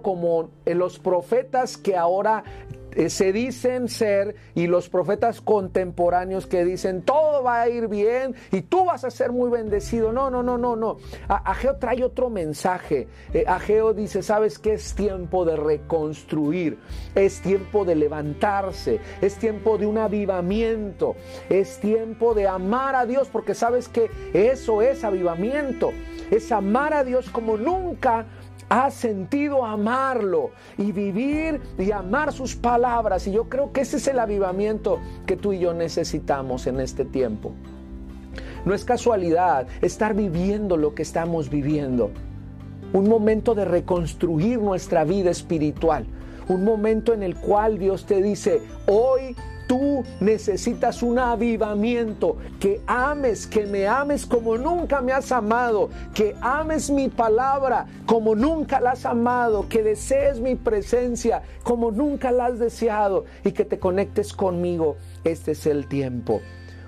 como 0.02 0.50
los 0.66 1.00
profetas 1.00 1.78
que 1.78 1.96
ahora 1.96 2.44
se 3.10 3.34
dicen 3.34 3.88
ser 3.88 4.36
y 4.54 4.68
los 4.68 4.90
profetas 4.90 5.42
contemporáneos 5.42 6.48
que 6.48 6.64
dicen 6.66 7.02
todo 7.02 7.44
va 7.44 7.62
a 7.62 7.70
ir 7.70 7.88
bien 7.88 8.36
y 8.52 8.62
tú 8.62 8.86
vas 8.86 9.04
a 9.04 9.12
ser 9.12 9.32
muy 9.32 9.50
bendecido. 9.50 10.12
No, 10.12 10.30
no, 10.30 10.44
no, 10.44 10.58
no, 10.58 10.76
no. 10.76 10.98
Ageo 11.28 11.76
trae 11.78 12.04
otro 12.04 12.30
mensaje. 12.30 13.08
Eh, 13.34 13.46
Ageo 13.48 13.94
dice, 13.94 14.24
sabes 14.24 14.60
que 14.60 14.74
es 14.74 14.96
tiempo 14.96 15.46
de 15.46 15.56
reconstruir, 15.56 16.78
es 17.16 17.42
tiempo 17.42 17.86
de 17.86 17.96
levantarse, 17.96 19.00
es 19.22 19.36
tiempo 19.36 19.78
de 19.78 19.86
un 19.86 19.98
avivamiento, 19.98 21.16
es 21.50 21.80
tiempo 21.80 22.34
de 22.34 22.48
amar 22.48 22.96
a 22.96 23.06
Dios 23.06 23.28
porque 23.32 23.54
sabes 23.54 23.88
que 23.88 24.10
eso 24.34 24.82
es 24.82 25.04
avivamiento, 25.04 25.92
es 26.32 26.52
amar 26.52 26.94
a 26.94 27.04
Dios 27.04 27.30
como 27.30 27.58
nunca 27.58 28.26
ha 28.70 28.90
sentido 28.92 29.66
amarlo 29.66 30.52
y 30.78 30.92
vivir 30.92 31.62
y 31.78 31.92
amar 31.92 32.34
sus 32.34 32.56
palabras. 32.56 33.28
Y 33.28 33.32
yo 33.32 33.50
creo 33.50 33.72
que 33.72 33.82
ese 33.82 33.98
es 33.98 34.08
el 34.08 34.20
avivamiento 34.20 35.00
que 35.26 35.38
tú 35.38 35.54
y 35.54 35.60
yo 35.60 35.74
necesitamos 35.74 36.68
en 36.68 36.80
este 36.80 37.06
tiempo. 37.06 37.52
No 38.66 38.74
es 38.74 38.84
casualidad 38.84 39.68
estar 39.82 40.16
viviendo 40.16 40.78
lo 40.78 40.96
que 40.96 41.04
estamos 41.04 41.50
viviendo. 41.50 42.10
Un 42.94 43.08
momento 43.08 43.54
de 43.54 43.66
reconstruir 43.66 44.60
nuestra 44.60 45.04
vida 45.04 45.30
espiritual. 45.30 46.06
Un 46.48 46.64
momento 46.64 47.14
en 47.14 47.24
el 47.24 47.36
cual 47.36 47.78
Dios 47.78 48.06
te 48.06 48.22
dice, 48.22 48.62
hoy 48.88 49.36
Tú 49.68 50.04
necesitas 50.20 51.02
un 51.02 51.18
avivamiento, 51.18 52.38
que 52.60 52.82
ames, 52.86 53.48
que 53.48 53.66
me 53.66 53.88
ames 53.88 54.26
como 54.26 54.58
nunca 54.58 55.02
me 55.02 55.12
has 55.12 55.32
amado, 55.32 55.90
que 56.14 56.36
ames 56.42 56.90
mi 56.90 57.10
palabra 57.10 57.88
como 58.06 58.36
nunca 58.36 58.80
la 58.80 58.92
has 58.92 59.06
amado, 59.06 59.68
que 59.68 59.82
desees 59.82 60.40
mi 60.40 60.56
presencia 60.56 61.42
como 61.64 61.92
nunca 61.92 62.32
la 62.32 62.48
has 62.48 62.60
deseado 62.60 63.26
y 63.44 63.52
que 63.54 63.66
te 63.66 63.80
conectes 63.80 64.34
conmigo. 64.34 64.98
Este 65.24 65.54
es 65.54 65.66
el 65.66 65.88
tiempo. 65.88 66.42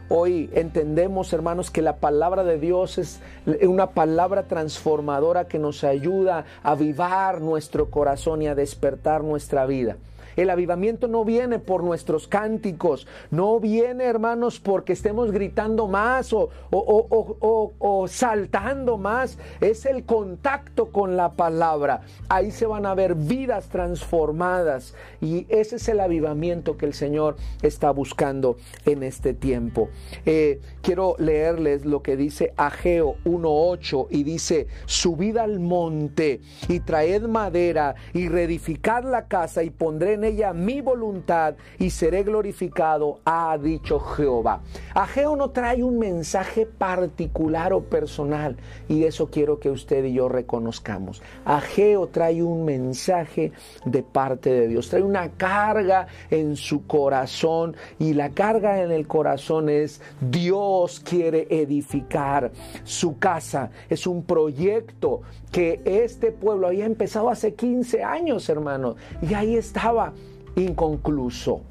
Hoy 0.10 0.50
entendemos, 0.54 1.34
hermanos, 1.34 1.70
que 1.70 1.82
la 1.82 1.98
palabra 1.98 2.46
de 2.46 2.58
Dios 2.58 2.98
es 2.98 3.20
una 3.62 3.88
palabra 3.88 4.44
transformadora 4.44 5.50
que 5.50 5.60
nos 5.60 5.84
ayuda 5.84 6.46
a 6.64 6.72
avivar 6.72 7.42
nuestro 7.42 7.90
corazón 7.90 8.42
y 8.42 8.48
a 8.48 8.56
despertar 8.56 9.24
nuestra 9.24 9.66
vida. 9.66 9.98
El 10.38 10.52
avivamiento 10.52 11.08
no 11.08 11.26
viene 11.26 11.60
por 11.60 11.84
nuestros 11.84 12.28
cánticos, 12.28 13.08
no 13.32 13.60
viene, 13.60 14.06
hermanos, 14.06 14.60
porque 14.60 14.94
estemos 14.94 15.32
gritando 15.32 15.88
más 15.88 16.32
o, 16.32 16.50
o, 16.70 18.08
saltando 18.08 18.98
más. 18.98 19.40
Es 19.60 19.86
el 19.86 20.06
contacto 20.06 20.92
con 20.92 21.18
la 21.18 21.34
palabra. 21.34 22.02
Ahí 22.30 22.52
se 22.52 22.68
van 22.68 22.86
a 22.86 22.94
ver 22.94 23.16
vidas 23.16 23.68
transformadas 23.70 24.94
y 25.20 25.48
ese 25.50 25.78
es 25.78 25.90
el 25.90 26.00
avivamiento 26.00 26.78
que 26.78 26.86
el 26.86 26.94
Señor 26.94 27.36
está 27.64 27.90
buscando 27.92 28.58
en 28.86 29.02
este 29.02 29.34
tiempo. 29.34 29.90
Eh, 30.26 30.62
quiero 30.82 31.16
leerles 31.18 31.86
lo 31.86 32.04
que 32.04 32.16
dice 32.16 32.54
Ageo 32.58 33.16
1.8 33.26 34.08
y 34.12 34.24
dice, 34.24 34.68
subid 34.86 35.38
al 35.38 35.60
monte 35.60 36.42
y 36.68 36.80
traed 36.82 37.24
madera 37.24 37.96
y 38.14 38.30
reedificad 38.30 39.04
la 39.04 39.28
casa 39.28 39.64
y 39.64 39.72
pondré 39.72 40.14
en 40.14 40.27
ella 40.28 40.54
mi 40.54 40.82
voluntad 40.82 41.56
y 41.80 41.90
seré 41.90 42.24
glorificado, 42.24 43.20
ha 43.26 43.58
dicho 43.58 44.00
Jehová. 44.00 44.62
Ageo 44.94 45.36
no 45.36 45.50
trae 45.50 45.84
un 45.84 46.00
mensaje 46.00 46.66
particular 46.66 47.74
o 47.74 47.82
personal 47.82 48.58
y 48.88 49.04
eso 49.04 49.30
quiero 49.30 49.60
que 49.60 49.70
usted 49.70 50.04
y 50.06 50.14
yo 50.14 50.30
reconozcamos. 50.30 51.22
Ageo 51.46 52.08
trae 52.08 52.44
un 52.44 52.66
mensaje 52.66 53.52
de 53.86 54.04
parte 54.04 54.50
de 54.52 54.68
Dios, 54.68 54.90
trae 54.90 55.02
una 55.02 55.30
carga 55.32 56.08
en 56.30 56.56
su 56.56 56.86
corazón 56.86 57.76
y 58.00 58.14
la 58.14 58.30
carga 58.30 58.82
en 58.82 58.92
el 58.92 59.08
corazón 59.08 59.70
es 59.70 60.02
Dios 60.22 61.00
quiere 61.00 61.48
edificar 61.50 62.52
su 62.84 63.18
casa. 63.18 63.72
Es 63.90 64.08
un 64.08 64.24
proyecto 64.24 65.22
que 65.52 65.82
este 65.86 66.32
pueblo 66.32 66.68
había 66.68 66.86
empezado 66.86 67.30
hace 67.30 67.54
15 67.54 68.04
años, 68.04 68.50
hermano, 68.50 68.96
y 69.22 69.34
ahí 69.34 69.56
estaba 69.56 70.14
inconcluso. 70.62 71.62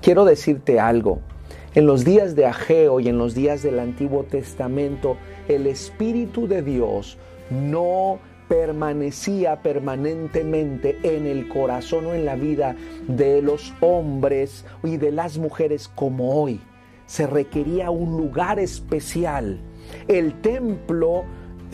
Quiero 0.00 0.24
decirte 0.24 0.80
algo. 0.80 1.20
En 1.74 1.86
los 1.86 2.04
días 2.04 2.36
de 2.36 2.46
Ageo 2.46 3.00
y 3.00 3.08
en 3.08 3.18
los 3.18 3.34
días 3.34 3.62
del 3.62 3.80
Antiguo 3.80 4.22
Testamento, 4.24 5.16
el 5.48 5.66
Espíritu 5.66 6.46
de 6.46 6.62
Dios 6.62 7.18
no 7.50 8.18
permanecía 8.48 9.62
permanentemente 9.62 10.98
en 11.02 11.26
el 11.26 11.48
corazón 11.48 12.06
o 12.06 12.14
en 12.14 12.24
la 12.24 12.36
vida 12.36 12.76
de 13.08 13.42
los 13.42 13.74
hombres 13.80 14.64
y 14.82 14.96
de 14.98 15.10
las 15.10 15.38
mujeres 15.38 15.88
como 15.88 16.40
hoy. 16.40 16.60
Se 17.06 17.26
requería 17.26 17.90
un 17.90 18.16
lugar 18.16 18.58
especial. 18.58 19.58
El 20.08 20.40
templo 20.40 21.24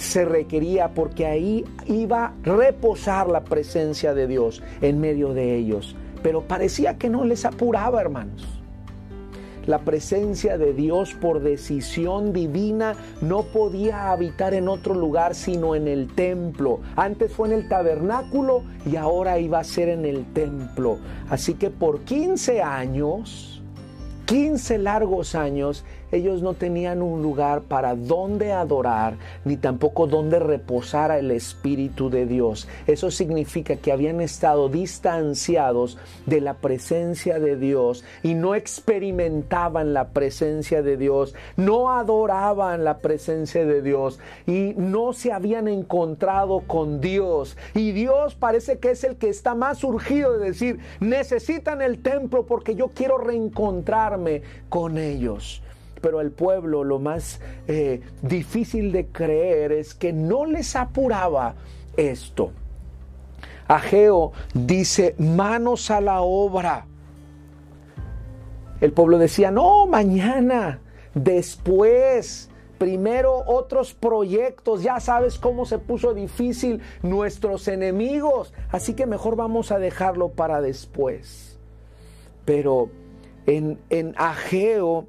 se 0.00 0.25
requería 0.25 0.95
porque 0.95 1.26
ahí 1.26 1.64
iba 1.87 2.26
a 2.26 2.33
reposar 2.42 3.28
la 3.28 3.45
presencia 3.45 4.14
de 4.14 4.26
Dios 4.26 4.62
en 4.80 5.00
medio 5.00 5.35
de 5.35 5.57
ellos. 5.57 5.95
Pero 6.23 6.42
parecía 6.42 6.99
que 6.99 7.09
no 7.09 7.25
les 7.25 7.45
apuraba, 7.45 8.00
hermanos. 8.00 8.61
La 9.66 9.78
presencia 9.80 10.57
de 10.57 10.73
Dios 10.73 11.14
por 11.14 11.40
decisión 11.40 12.33
divina 12.33 12.97
no 13.21 13.42
podía 13.42 14.11
habitar 14.11 14.54
en 14.54 14.69
otro 14.69 14.95
lugar 14.95 15.35
sino 15.35 15.75
en 15.75 15.87
el 15.87 16.09
templo. 16.14 16.80
Antes 16.97 17.33
fue 17.33 17.49
en 17.49 17.54
el 17.54 17.69
tabernáculo 17.69 18.64
y 18.90 18.97
ahora 18.97 19.38
iba 19.38 19.59
a 19.59 19.64
ser 19.64 19.90
en 19.90 20.07
el 20.07 20.25
templo. 20.33 20.99
Así 21.28 21.54
que 21.54 21.71
por 21.71 22.00
15 22.00 22.62
años, 22.62 23.60
15 24.31 24.79
largos 24.79 25.35
años, 25.35 25.85
ellos 26.13 26.41
no 26.41 26.55
tenían 26.55 27.03
un 27.03 27.21
lugar 27.21 27.63
para 27.63 27.97
donde 27.97 28.53
adorar, 28.53 29.17
ni 29.45 29.57
tampoco 29.57 30.07
donde 30.07 30.39
reposar 30.39 31.11
el 31.11 31.33
Espíritu 31.33 32.11
de 32.11 32.27
Dios. 32.27 32.69
Eso 32.87 33.11
significa 33.11 33.75
que 33.75 33.91
habían 33.91 34.21
estado 34.21 34.69
distanciados 34.69 35.99
de 36.27 36.41
la 36.41 36.55
presencia 36.55 37.41
de 37.41 37.57
Dios 37.57 38.05
y 38.23 38.35
no 38.35 38.55
experimentaban 38.55 39.95
la 39.95 40.11
presencia 40.11 40.81
de 40.81 40.97
Dios, 40.97 41.35
no 41.57 41.91
adoraban 41.91 42.85
la 42.85 42.99
presencia 42.99 43.67
de 43.67 43.83
Dios 43.83 44.21
y 44.47 44.75
no 44.77 45.13
se 45.13 45.33
habían 45.33 45.67
encontrado 45.67 46.61
con 46.69 47.01
Dios. 47.01 47.57
Y 47.75 47.91
Dios 47.91 48.37
parece 48.37 48.79
que 48.79 48.93
es 48.93 49.03
el 49.03 49.17
que 49.17 49.29
está 49.29 49.57
más 49.57 49.83
urgido 49.83 50.39
de 50.39 50.51
decir, 50.51 50.79
necesitan 51.01 51.83
el 51.83 52.01
templo 52.01 52.47
porque 52.47 52.77
yo 52.77 52.91
quiero 52.95 53.19
reencontrarme 53.19 54.20
con 54.69 54.99
ellos 54.99 55.62
pero 56.00 56.21
el 56.21 56.31
pueblo 56.31 56.85
lo 56.85 56.99
más 56.99 57.41
eh, 57.69 58.00
difícil 58.23 58.93
de 58.93 59.07
creer 59.07 59.73
es 59.73 59.95
que 59.95 60.12
no 60.12 60.47
les 60.47 60.77
apuraba 60.77 61.55
esto. 61.97 62.53
Ageo 63.69 64.33
dice, 64.53 65.15
manos 65.19 65.91
a 65.91 66.00
la 66.00 66.23
obra. 66.23 66.87
El 68.81 68.93
pueblo 68.93 69.19
decía, 69.19 69.50
no, 69.50 69.87
mañana, 69.87 70.81
después, 71.15 72.50
primero 72.79 73.45
otros 73.47 73.93
proyectos, 73.93 74.83
ya 74.83 74.99
sabes 75.00 75.39
cómo 75.39 75.67
se 75.67 75.79
puso 75.79 76.15
difícil 76.15 76.81
nuestros 77.03 77.69
enemigos, 77.69 78.55
así 78.71 78.95
que 78.95 79.07
mejor 79.07 79.37
vamos 79.37 79.71
a 79.71 79.79
dejarlo 79.79 80.31
para 80.31 80.62
después. 80.62 81.59
Pero 82.47 82.89
en, 83.57 84.14
Ageo, 84.16 85.09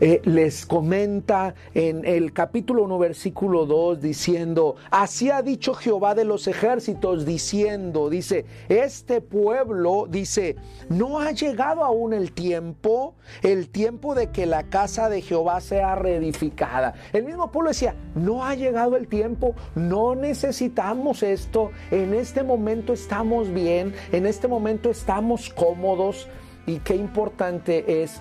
eh, 0.00 0.20
les 0.24 0.66
comenta 0.66 1.54
en 1.74 2.04
el 2.04 2.32
capítulo 2.32 2.84
1, 2.84 2.98
versículo 2.98 3.66
2, 3.66 4.00
diciendo, 4.00 4.76
así 4.90 5.30
ha 5.30 5.42
dicho 5.42 5.74
Jehová 5.74 6.14
de 6.14 6.24
los 6.24 6.48
ejércitos, 6.48 7.24
diciendo, 7.24 8.10
dice, 8.10 8.46
este 8.68 9.20
pueblo, 9.20 10.06
dice, 10.08 10.56
no 10.88 11.20
ha 11.20 11.30
llegado 11.32 11.84
aún 11.84 12.14
el 12.14 12.32
tiempo, 12.32 13.14
el 13.42 13.68
tiempo 13.68 14.16
de 14.16 14.30
que 14.30 14.46
la 14.46 14.64
casa 14.64 15.08
de 15.08 15.22
Jehová 15.22 15.60
sea 15.60 15.94
reedificada. 15.94 16.94
El 17.12 17.24
mismo 17.24 17.52
pueblo 17.52 17.70
decía, 17.70 17.94
no 18.16 18.44
ha 18.44 18.56
llegado 18.56 18.96
el 18.96 19.06
tiempo, 19.06 19.54
no 19.76 20.16
necesitamos 20.16 21.22
esto, 21.22 21.70
en 21.92 22.14
este 22.14 22.42
momento 22.42 22.92
estamos 22.92 23.52
bien, 23.52 23.94
en 24.10 24.26
este 24.26 24.48
momento 24.48 24.90
estamos 24.90 25.50
cómodos. 25.50 26.26
Y 26.66 26.78
qué 26.78 26.94
importante 26.94 28.02
es 28.02 28.20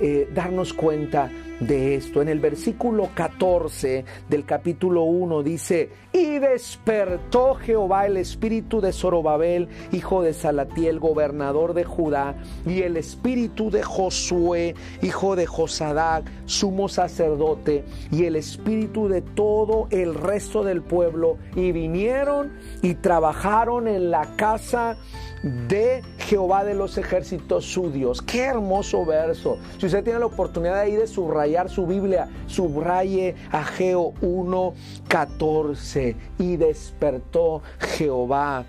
eh, 0.00 0.28
darnos 0.34 0.72
cuenta 0.72 1.30
de 1.60 1.96
esto. 1.96 2.22
En 2.22 2.28
el 2.28 2.40
versículo 2.40 3.10
14 3.14 4.04
del 4.28 4.44
capítulo 4.44 5.02
1 5.02 5.42
dice, 5.42 5.90
y 6.12 6.38
despertó 6.38 7.54
Jehová 7.54 8.06
el 8.06 8.16
espíritu 8.16 8.80
de 8.80 8.92
Zorobabel, 8.92 9.68
hijo 9.92 10.22
de 10.22 10.34
Salatiel, 10.34 11.00
gobernador 11.00 11.74
de 11.74 11.84
Judá, 11.84 12.36
y 12.66 12.82
el 12.82 12.96
espíritu 12.96 13.70
de 13.70 13.82
Josué, 13.82 14.74
hijo 15.02 15.36
de 15.36 15.46
Josadac, 15.46 16.24
sumo 16.46 16.88
sacerdote, 16.88 17.84
y 18.10 18.24
el 18.24 18.36
espíritu 18.36 19.08
de 19.08 19.22
todo 19.22 19.88
el 19.90 20.14
resto 20.14 20.64
del 20.64 20.82
pueblo, 20.82 21.38
y 21.56 21.72
vinieron 21.72 22.52
y 22.82 22.94
trabajaron 22.94 23.88
en 23.88 24.10
la 24.10 24.36
casa 24.36 24.96
de 25.42 26.02
Jehová 26.18 26.64
de 26.64 26.74
los 26.74 26.98
ejércitos 26.98 27.64
su 27.64 27.90
Dios. 27.90 28.22
Qué 28.22 28.42
hermoso 28.42 29.04
verso. 29.04 29.58
Usted 29.88 30.04
tiene 30.04 30.18
la 30.18 30.26
oportunidad 30.26 30.80
ahí 30.80 30.94
de 30.94 31.06
subrayar 31.06 31.68
su 31.68 31.86
Biblia, 31.86 32.28
subraye 32.46 33.34
Ageo 33.50 34.14
1, 34.20 34.74
14. 35.08 36.16
Y 36.38 36.56
despertó 36.56 37.62
Jehová 37.78 38.64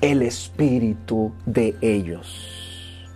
el 0.00 0.22
espíritu 0.22 1.32
de 1.46 1.74
ellos. 1.80 3.08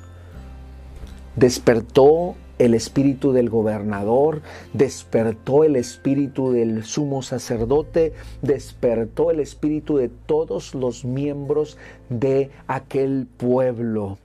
Despertó 1.37 2.35
el 2.59 2.75
espíritu 2.75 3.33
del 3.33 3.51
gobernador, 3.51 4.43
despertó 4.73 5.65
el 5.65 5.77
espíritu 5.77 6.53
del 6.53 6.85
sumo 6.85 7.23
sacerdote, 7.23 8.13
despertó 8.43 9.31
el 9.31 9.41
espíritu 9.41 9.97
de 9.97 10.09
todos 10.09 10.75
los 10.75 11.05
miembros 11.05 11.77
de 12.09 12.51
aquel 12.67 13.27
pueblo. 13.37 14.19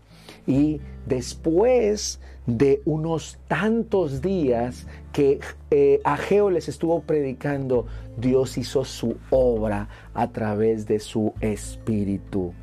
Y 0.46 0.82
después 1.08 2.20
de 2.58 2.82
unos 2.86 3.38
tantos 3.48 4.22
días 4.22 4.88
que 5.12 5.40
eh, 5.72 6.02
Ageo 6.04 6.50
les 6.50 6.68
estuvo 6.68 7.02
predicando, 7.02 7.86
Dios 8.18 8.58
hizo 8.58 8.86
su 8.86 9.18
obra 9.30 9.88
a 10.14 10.28
través 10.30 10.88
de 10.88 11.00
su 11.00 11.34
espíritu. 11.42 12.54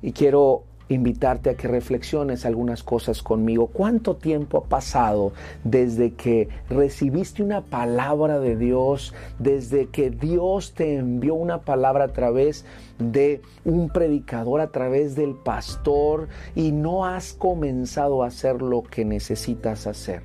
Y 0.00 0.12
quiero 0.12 0.62
invitarte 0.88 1.50
a 1.50 1.54
que 1.54 1.68
reflexiones 1.68 2.46
algunas 2.46 2.82
cosas 2.82 3.22
conmigo. 3.22 3.68
¿Cuánto 3.68 4.16
tiempo 4.16 4.58
ha 4.58 4.64
pasado 4.64 5.32
desde 5.64 6.14
que 6.14 6.48
recibiste 6.70 7.42
una 7.42 7.62
palabra 7.62 8.38
de 8.38 8.56
Dios, 8.56 9.14
desde 9.38 9.88
que 9.88 10.10
Dios 10.10 10.72
te 10.72 10.96
envió 10.96 11.34
una 11.34 11.62
palabra 11.62 12.04
a 12.04 12.12
través 12.12 12.64
de 12.98 13.42
un 13.64 13.90
predicador, 13.90 14.60
a 14.60 14.70
través 14.70 15.14
del 15.14 15.34
pastor 15.34 16.28
y 16.54 16.72
no 16.72 17.04
has 17.04 17.32
comenzado 17.32 18.22
a 18.22 18.28
hacer 18.28 18.62
lo 18.62 18.82
que 18.82 19.04
necesitas 19.04 19.86
hacer? 19.86 20.22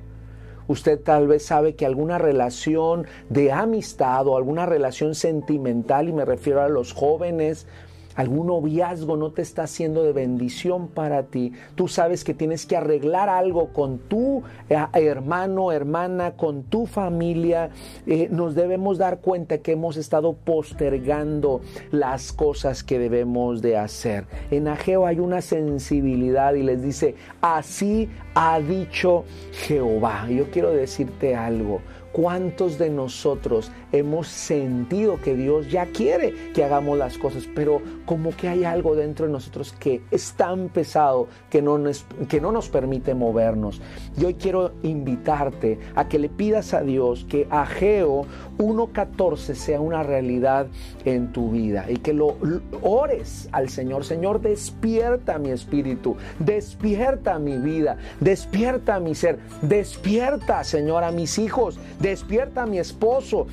Usted 0.66 0.98
tal 0.98 1.28
vez 1.28 1.44
sabe 1.44 1.74
que 1.74 1.84
alguna 1.84 2.16
relación 2.16 3.06
de 3.28 3.52
amistad 3.52 4.26
o 4.26 4.38
alguna 4.38 4.64
relación 4.64 5.14
sentimental, 5.14 6.08
y 6.08 6.12
me 6.14 6.24
refiero 6.24 6.62
a 6.62 6.70
los 6.70 6.94
jóvenes, 6.94 7.66
algún 8.14 8.48
noviazgo 8.48 9.16
no 9.16 9.30
te 9.30 9.42
está 9.42 9.64
haciendo 9.64 10.02
de 10.02 10.12
bendición 10.12 10.88
para 10.88 11.24
ti, 11.24 11.52
tú 11.74 11.88
sabes 11.88 12.24
que 12.24 12.34
tienes 12.34 12.66
que 12.66 12.76
arreglar 12.76 13.28
algo 13.28 13.72
con 13.72 13.98
tu 13.98 14.42
eh, 14.68 14.76
hermano, 14.94 15.72
hermana, 15.72 16.32
con 16.32 16.64
tu 16.64 16.86
familia, 16.86 17.70
eh, 18.06 18.28
nos 18.30 18.54
debemos 18.54 18.98
dar 18.98 19.20
cuenta 19.20 19.58
que 19.58 19.72
hemos 19.72 19.96
estado 19.96 20.32
postergando 20.32 21.60
las 21.90 22.32
cosas 22.32 22.82
que 22.84 22.98
debemos 22.98 23.62
de 23.62 23.76
hacer. 23.76 24.26
En 24.50 24.68
Ageo 24.68 25.06
hay 25.06 25.18
una 25.18 25.40
sensibilidad 25.40 26.54
y 26.54 26.62
les 26.62 26.82
dice, 26.82 27.14
así 27.40 28.08
ha 28.34 28.60
dicho 28.60 29.24
Jehová. 29.52 30.28
Yo 30.28 30.50
quiero 30.50 30.70
decirte 30.70 31.34
algo. 31.34 31.80
¿Cuántos 32.12 32.78
de 32.78 32.90
nosotros 32.90 33.72
hemos 33.98 34.28
sentido 34.28 35.20
que 35.20 35.34
Dios 35.34 35.70
ya 35.70 35.86
quiere 35.86 36.34
que 36.52 36.64
hagamos 36.64 36.98
las 36.98 37.16
cosas, 37.18 37.48
pero 37.54 37.80
como 38.06 38.30
que 38.36 38.48
hay 38.48 38.64
algo 38.64 38.94
dentro 38.94 39.26
de 39.26 39.32
nosotros 39.32 39.72
que 39.72 40.02
es 40.10 40.32
tan 40.32 40.68
pesado 40.68 41.28
que 41.50 41.62
no 41.62 41.78
nos, 41.78 42.04
que 42.28 42.40
no 42.40 42.52
nos 42.52 42.68
permite 42.68 43.14
movernos. 43.14 43.80
Y 44.18 44.24
hoy 44.24 44.34
quiero 44.34 44.72
invitarte 44.82 45.78
a 45.94 46.08
que 46.08 46.18
le 46.18 46.28
pidas 46.28 46.74
a 46.74 46.82
Dios 46.82 47.24
que 47.28 47.46
Ageo 47.50 48.26
1.14 48.58 49.54
sea 49.54 49.80
una 49.80 50.02
realidad 50.02 50.66
en 51.04 51.32
tu 51.32 51.50
vida 51.50 51.86
y 51.88 51.96
que 51.96 52.12
lo 52.12 52.36
ores 52.82 53.48
al 53.52 53.68
Señor. 53.68 54.04
Señor, 54.04 54.40
despierta 54.40 55.38
mi 55.38 55.50
espíritu, 55.50 56.16
despierta 56.38 57.38
mi 57.38 57.58
vida, 57.58 57.96
despierta 58.20 58.98
mi 59.00 59.14
ser, 59.14 59.38
despierta, 59.62 60.64
Señor, 60.64 61.04
a 61.04 61.12
mis 61.12 61.38
hijos, 61.38 61.78
despierta 62.00 62.62
a 62.62 62.66
mi 62.66 62.78
esposo, 62.78 63.46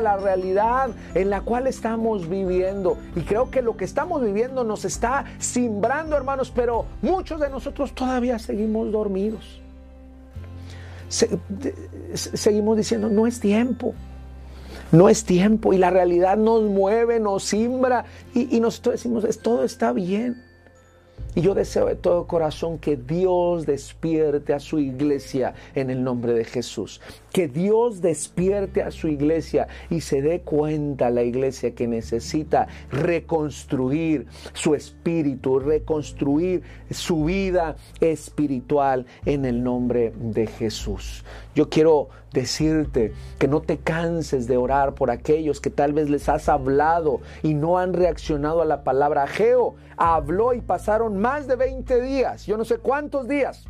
la 0.00 0.16
realidad 0.16 0.90
en 1.14 1.30
la 1.30 1.40
cual 1.40 1.66
estamos 1.66 2.28
viviendo. 2.28 2.96
Y 3.16 3.20
creo 3.20 3.50
que 3.50 3.62
lo 3.62 3.76
que 3.76 3.84
estamos 3.84 4.22
viviendo 4.22 4.64
nos 4.64 4.84
está 4.84 5.24
simbrando, 5.38 6.16
hermanos, 6.16 6.52
pero 6.54 6.86
muchos 7.02 7.40
de 7.40 7.50
nosotros 7.50 7.94
todavía 7.94 8.38
seguimos 8.38 8.90
dormidos. 8.92 9.60
seguimos 12.14 12.76
diciendo, 12.76 13.08
no 13.08 13.26
es 13.26 13.40
tiempo. 13.40 13.94
No 14.92 15.08
es 15.08 15.24
tiempo 15.24 15.72
y 15.72 15.78
la 15.78 15.90
realidad 15.90 16.36
nos 16.36 16.62
mueve, 16.62 17.18
nos 17.18 17.42
simbra 17.44 18.04
y, 18.32 18.56
y 18.56 18.60
nosotros 18.60 18.94
decimos, 18.94 19.26
todo 19.42 19.64
está 19.64 19.92
bien. 19.92 20.42
Y 21.34 21.40
yo 21.40 21.54
deseo 21.54 21.86
de 21.86 21.96
todo 21.96 22.26
corazón 22.26 22.78
que 22.78 22.96
Dios 22.96 23.66
despierte 23.66 24.54
a 24.54 24.60
su 24.60 24.78
iglesia 24.78 25.54
en 25.74 25.90
el 25.90 26.04
nombre 26.04 26.32
de 26.32 26.44
Jesús. 26.44 27.00
Que 27.32 27.48
Dios 27.48 28.00
despierte 28.00 28.82
a 28.82 28.92
su 28.92 29.08
iglesia 29.08 29.66
y 29.90 30.00
se 30.00 30.22
dé 30.22 30.42
cuenta 30.42 31.10
la 31.10 31.22
iglesia 31.22 31.74
que 31.74 31.88
necesita 31.88 32.68
reconstruir 32.90 34.26
su 34.52 34.76
espíritu, 34.76 35.58
reconstruir 35.58 36.62
su 36.90 37.24
vida 37.24 37.76
espiritual 38.00 39.06
en 39.24 39.44
el 39.44 39.64
nombre 39.64 40.12
de 40.16 40.46
Jesús. 40.46 41.24
Yo 41.56 41.68
quiero 41.68 42.08
decirte 42.32 43.12
que 43.38 43.48
no 43.48 43.62
te 43.62 43.78
canses 43.78 44.46
de 44.46 44.56
orar 44.56 44.94
por 44.94 45.10
aquellos 45.10 45.60
que 45.60 45.70
tal 45.70 45.92
vez 45.92 46.10
les 46.10 46.28
has 46.28 46.48
hablado 46.48 47.20
y 47.42 47.54
no 47.54 47.78
han 47.78 47.94
reaccionado 47.94 48.60
a 48.60 48.64
la 48.64 48.84
palabra. 48.84 49.26
Geo 49.26 49.76
habló 49.96 50.52
y 50.52 50.60
pasaron 50.60 51.16
más 51.24 51.46
de 51.46 51.56
20 51.56 52.02
días, 52.02 52.44
yo 52.44 52.58
no 52.58 52.66
sé 52.66 52.76
cuántos 52.76 53.26
días 53.26 53.64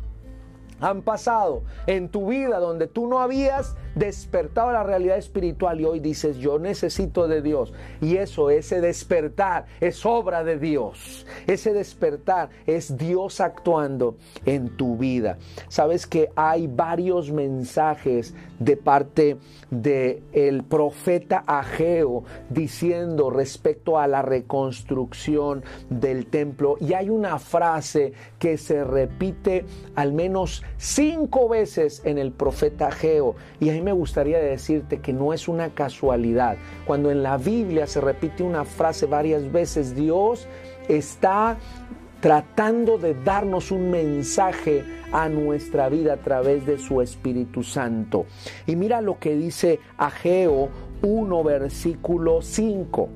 han 0.79 1.01
pasado 1.01 1.63
en 1.87 2.09
tu 2.09 2.27
vida 2.27 2.59
donde 2.59 2.87
tú 2.87 3.07
no 3.07 3.19
habías 3.19 3.75
despertado 3.95 4.71
la 4.71 4.83
realidad 4.83 5.17
espiritual 5.17 5.79
y 5.79 5.85
hoy 5.85 5.99
dices 5.99 6.37
yo 6.37 6.59
necesito 6.59 7.27
de 7.27 7.41
Dios. 7.41 7.73
Y 8.01 8.17
eso 8.17 8.49
ese 8.49 8.81
despertar 8.81 9.65
es 9.79 10.05
obra 10.05 10.43
de 10.43 10.59
Dios. 10.59 11.25
Ese 11.47 11.73
despertar 11.73 12.49
es 12.65 12.97
Dios 12.97 13.39
actuando 13.39 14.17
en 14.45 14.75
tu 14.75 14.97
vida. 14.97 15.37
Sabes 15.69 16.07
que 16.07 16.29
hay 16.35 16.67
varios 16.67 17.31
mensajes 17.31 18.33
de 18.59 18.77
parte 18.77 19.37
de 19.69 20.23
el 20.33 20.63
profeta 20.63 21.43
Ageo 21.45 22.23
diciendo 22.49 23.29
respecto 23.29 23.97
a 23.99 24.07
la 24.07 24.21
reconstrucción 24.21 25.63
del 25.89 26.27
templo. 26.27 26.77
Y 26.79 26.93
hay 26.93 27.09
una 27.09 27.39
frase 27.39 28.13
que 28.39 28.57
se 28.57 28.83
repite 28.83 29.65
al 29.95 30.13
menos 30.13 30.63
cinco 30.77 31.49
veces 31.49 32.01
en 32.05 32.17
el 32.17 32.31
profeta 32.31 32.87
Ageo 32.87 33.35
y 33.59 33.69
a 33.69 33.73
mí 33.73 33.81
me 33.81 33.91
gustaría 33.91 34.39
decirte 34.39 34.99
que 34.99 35.13
no 35.13 35.33
es 35.33 35.47
una 35.47 35.69
casualidad 35.69 36.57
cuando 36.85 37.11
en 37.11 37.23
la 37.23 37.37
Biblia 37.37 37.87
se 37.87 38.01
repite 38.01 38.43
una 38.43 38.65
frase 38.65 39.05
varias 39.05 39.51
veces 39.51 39.95
Dios 39.95 40.47
está 40.87 41.57
tratando 42.19 42.97
de 42.97 43.13
darnos 43.13 43.71
un 43.71 43.91
mensaje 43.91 44.83
a 45.11 45.29
nuestra 45.29 45.89
vida 45.89 46.13
a 46.13 46.17
través 46.17 46.65
de 46.65 46.77
su 46.77 47.01
Espíritu 47.01 47.63
Santo. 47.63 48.25
Y 48.65 48.75
mira 48.75 49.01
lo 49.01 49.19
que 49.19 49.35
dice 49.35 49.79
Ageo 49.97 50.69
1, 51.03 51.43
versículo 51.43 52.41
5. 52.41 53.09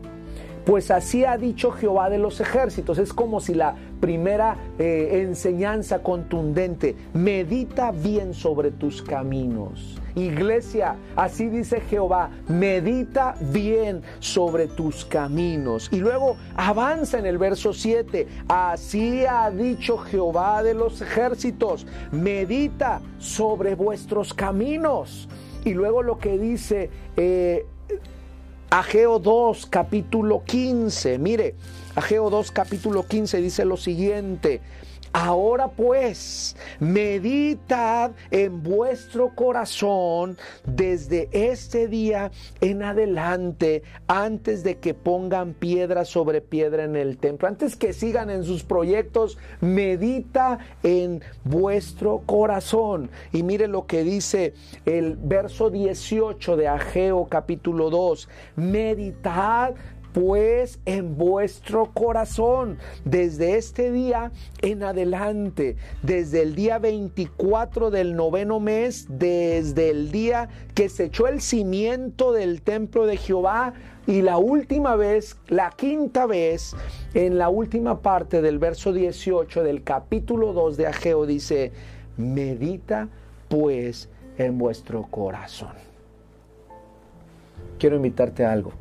Pues 0.65 0.91
así 0.91 1.25
ha 1.25 1.37
dicho 1.37 1.71
Jehová 1.71 2.11
de 2.11 2.19
los 2.19 2.39
ejércitos. 2.39 2.99
Es 2.99 3.11
como 3.11 3.39
si 3.39 3.55
la 3.55 3.75
primera 3.99 4.57
eh, 4.77 5.21
enseñanza 5.27 6.01
contundente, 6.01 6.95
medita 7.13 7.91
bien 7.91 8.33
sobre 8.33 8.71
tus 8.71 9.01
caminos. 9.01 9.99
Iglesia, 10.15 10.95
así 11.15 11.49
dice 11.49 11.81
Jehová, 11.81 12.31
medita 12.47 13.35
bien 13.39 14.01
sobre 14.19 14.67
tus 14.67 15.05
caminos. 15.05 15.89
Y 15.91 15.99
luego 15.99 16.35
avanza 16.55 17.19
en 17.19 17.25
el 17.25 17.37
verso 17.37 17.73
7, 17.73 18.27
así 18.47 19.25
ha 19.25 19.49
dicho 19.51 19.97
Jehová 19.97 20.63
de 20.63 20.73
los 20.73 21.01
ejércitos, 21.01 21.85
medita 22.11 23.01
sobre 23.19 23.75
vuestros 23.75 24.33
caminos. 24.33 25.29
Y 25.63 25.73
luego 25.73 26.03
lo 26.03 26.17
que 26.17 26.37
dice... 26.37 26.89
Eh, 27.15 27.65
Ageo 28.71 29.17
2, 29.17 29.65
capítulo 29.65 30.43
15. 30.45 31.17
Mire, 31.17 31.55
Ageo 31.99 32.29
2, 32.29 32.51
capítulo 32.51 33.05
15 33.05 33.41
dice 33.41 33.65
lo 33.65 33.75
siguiente. 33.75 34.61
Ahora 35.11 35.67
pues, 35.67 36.55
meditad 36.79 38.11
en 38.31 38.63
vuestro 38.63 39.35
corazón 39.35 40.37
desde 40.65 41.27
este 41.33 41.89
día 41.89 42.31
en 42.61 42.83
adelante, 42.83 43.83
antes 44.07 44.63
de 44.63 44.77
que 44.77 44.93
pongan 44.93 45.53
piedra 45.53 46.05
sobre 46.05 46.39
piedra 46.39 46.85
en 46.85 46.95
el 46.95 47.17
templo, 47.17 47.49
antes 47.49 47.75
que 47.75 47.91
sigan 47.91 48.29
en 48.29 48.45
sus 48.45 48.63
proyectos, 48.63 49.37
medita 49.59 50.59
en 50.83 51.21
vuestro 51.43 52.21
corazón. 52.25 53.09
Y 53.33 53.43
mire 53.43 53.67
lo 53.67 53.87
que 53.87 54.05
dice 54.05 54.53
el 54.85 55.17
verso 55.17 55.69
18 55.69 56.55
de 56.55 56.69
Ageo 56.69 57.27
capítulo 57.29 57.89
2, 57.89 58.29
meditad 58.55 59.73
pues 60.13 60.79
en 60.85 61.17
vuestro 61.17 61.91
corazón 61.93 62.77
desde 63.05 63.57
este 63.57 63.91
día 63.91 64.31
en 64.61 64.83
adelante, 64.83 65.75
desde 66.01 66.41
el 66.41 66.55
día 66.55 66.79
24 66.79 67.91
del 67.91 68.15
noveno 68.15 68.59
mes, 68.59 69.05
desde 69.09 69.91
el 69.91 70.11
día 70.11 70.49
que 70.73 70.89
se 70.89 71.05
echó 71.05 71.27
el 71.27 71.41
cimiento 71.41 72.31
del 72.31 72.61
templo 72.61 73.05
de 73.05 73.17
Jehová 73.17 73.73
y 74.07 74.21
la 74.23 74.37
última 74.37 74.95
vez, 74.95 75.37
la 75.47 75.69
quinta 75.69 76.25
vez, 76.25 76.75
en 77.13 77.37
la 77.37 77.49
última 77.49 78.01
parte 78.01 78.41
del 78.41 78.57
verso 78.57 78.91
18 78.91 79.63
del 79.63 79.83
capítulo 79.83 80.53
2 80.53 80.77
de 80.77 80.87
Ageo 80.87 81.25
dice, 81.27 81.71
medita 82.17 83.07
pues 83.47 84.09
en 84.37 84.57
vuestro 84.57 85.03
corazón. 85.03 85.73
Quiero 87.77 87.97
invitarte 87.97 88.45
a 88.45 88.51
algo 88.51 88.73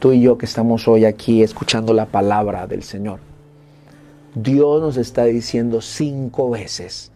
tú 0.00 0.12
y 0.12 0.22
yo 0.22 0.38
que 0.38 0.46
estamos 0.46 0.88
hoy 0.88 1.04
aquí 1.04 1.42
escuchando 1.42 1.92
la 1.92 2.06
palabra 2.06 2.66
del 2.66 2.82
Señor. 2.82 3.20
Dios 4.34 4.80
nos 4.80 4.96
está 4.96 5.24
diciendo 5.24 5.82
cinco 5.82 6.48
veces 6.48 7.12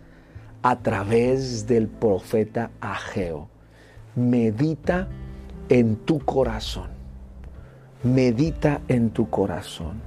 a 0.63 0.77
través 0.77 1.67
del 1.67 1.89
profeta 1.89 2.71
Ageo, 2.83 3.49
medita 4.15 5.09
en 5.71 5.97
tu 5.97 6.19
corazón, 6.21 6.91
medita 8.03 8.83
en 8.87 9.11
tu 9.11 9.31
corazón. 9.31 10.03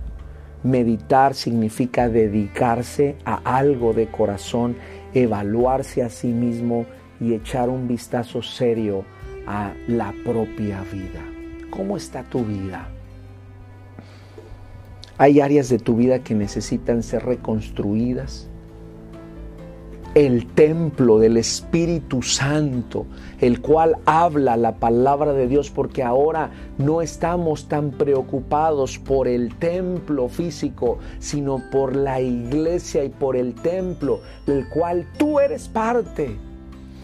Meditar 0.63 1.33
significa 1.33 2.09
dedicarse 2.09 3.15
a 3.25 3.57
algo 3.57 3.93
de 3.93 4.07
corazón, 4.07 4.75
evaluarse 5.13 6.03
a 6.03 6.09
sí 6.09 6.27
mismo 6.27 6.85
y 7.19 7.33
echar 7.33 7.69
un 7.69 7.87
vistazo 7.87 8.41
serio 8.41 9.03
a 9.47 9.73
la 9.87 10.13
propia 10.25 10.83
vida. 10.91 11.36
¿Cómo 11.69 11.97
está 11.97 12.23
tu 12.23 12.43
vida? 12.43 12.87
Hay 15.17 15.41
áreas 15.41 15.69
de 15.69 15.79
tu 15.79 15.95
vida 15.95 16.19
que 16.19 16.35
necesitan 16.35 17.01
ser 17.03 17.25
reconstruidas. 17.25 18.47
El 20.13 20.47
templo 20.47 21.19
del 21.19 21.37
Espíritu 21.37 22.23
Santo, 22.23 23.05
el 23.39 23.61
cual 23.61 23.97
habla 24.05 24.57
la 24.57 24.75
palabra 24.75 25.33
de 25.33 25.47
Dios, 25.47 25.69
porque 25.69 26.01
ahora 26.01 26.51
no 26.77 27.01
estamos 27.01 27.67
tan 27.67 27.91
preocupados 27.91 28.97
por 28.97 29.27
el 29.27 29.55
templo 29.55 30.27
físico, 30.27 30.97
sino 31.19 31.61
por 31.71 31.95
la 31.95 32.19
iglesia 32.21 33.03
y 33.03 33.09
por 33.09 33.35
el 33.35 33.53
templo 33.53 34.21
del 34.47 34.67
cual 34.69 35.05
tú 35.17 35.39
eres 35.39 35.67
parte 35.67 36.37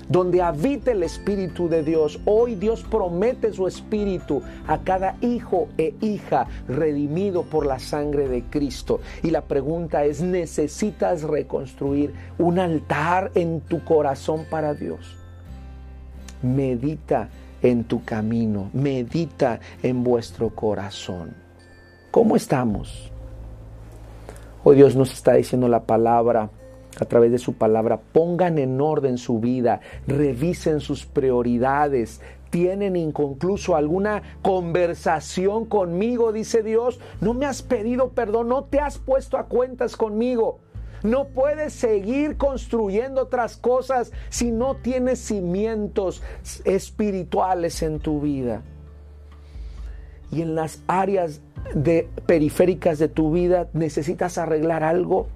donde 0.10 0.42
habita 0.42 0.92
el 0.92 1.04
Espíritu 1.04 1.70
de 1.70 1.84
Dios. 1.84 2.20
Hoy 2.26 2.56
Dios 2.56 2.84
promete 2.84 3.52
su 3.54 3.68
Espíritu 3.68 4.42
a 4.68 4.80
cada 4.80 5.16
hijo 5.22 5.68
e 5.78 5.94
hija 6.02 6.48
redimido 6.68 7.44
por 7.44 7.66
la 7.66 7.80
sangre 7.80 8.28
de 8.28 8.44
Cristo. 8.44 9.00
Y 9.22 9.32
la 9.32 9.42
pregunta 9.42 10.04
es, 10.06 10.22
¿necesitas 10.22 11.24
reconstruir 11.24 12.14
un 12.38 12.60
altar 12.60 13.32
en 13.36 13.62
tu 13.62 13.84
corazón 13.84 14.46
para 14.50 14.74
Dios? 14.74 15.18
Medita 16.42 17.30
en 17.62 17.86
tu 17.86 18.04
camino, 18.04 18.70
medita 18.74 19.60
en 19.82 20.04
vuestro 20.04 20.50
corazón. 20.50 21.34
¿Cómo 22.12 22.36
estamos? 22.36 23.12
Hoy 24.66 24.76
Dios 24.76 24.96
nos 24.96 25.12
está 25.12 25.34
diciendo 25.34 25.68
la 25.68 25.84
palabra 25.84 26.50
a 27.00 27.06
través 27.06 27.32
de 27.32 27.40
su 27.40 27.54
palabra, 27.54 28.00
pongan 28.12 28.58
en 28.58 28.80
orden 28.80 29.18
su 29.18 29.40
vida, 29.40 29.82
revisen 30.08 30.80
sus 30.80 31.06
prioridades, 31.06 32.22
tienen 32.50 32.96
inconcluso 32.96 33.76
alguna 33.76 34.22
conversación 34.44 35.66
conmigo, 35.66 36.32
dice 36.32 36.62
Dios, 36.62 37.00
no 37.20 37.34
me 37.34 37.48
has 37.48 37.64
pedido 37.64 38.10
perdón, 38.10 38.50
no 38.50 38.66
te 38.66 38.80
has 38.80 39.00
puesto 39.00 39.38
a 39.38 39.48
cuentas 39.48 39.98
conmigo. 39.98 40.60
No 41.02 41.30
puedes 41.30 41.74
seguir 41.74 42.38
construyendo 42.38 43.24
otras 43.24 43.58
cosas 43.58 44.14
si 44.30 44.52
no 44.52 44.76
tienes 44.76 45.20
cimientos 45.20 46.24
espirituales 46.64 47.82
en 47.82 48.00
tu 48.00 48.22
vida. 48.22 48.62
Y 50.32 50.44
en 50.44 50.56
las 50.56 50.82
áreas 50.88 51.42
de 51.76 52.08
periféricas 52.26 53.00
de 53.00 53.10
tu 53.10 53.34
vida 53.34 53.68
necesitas 53.74 54.38
arreglar 54.38 54.84
algo 54.84 55.28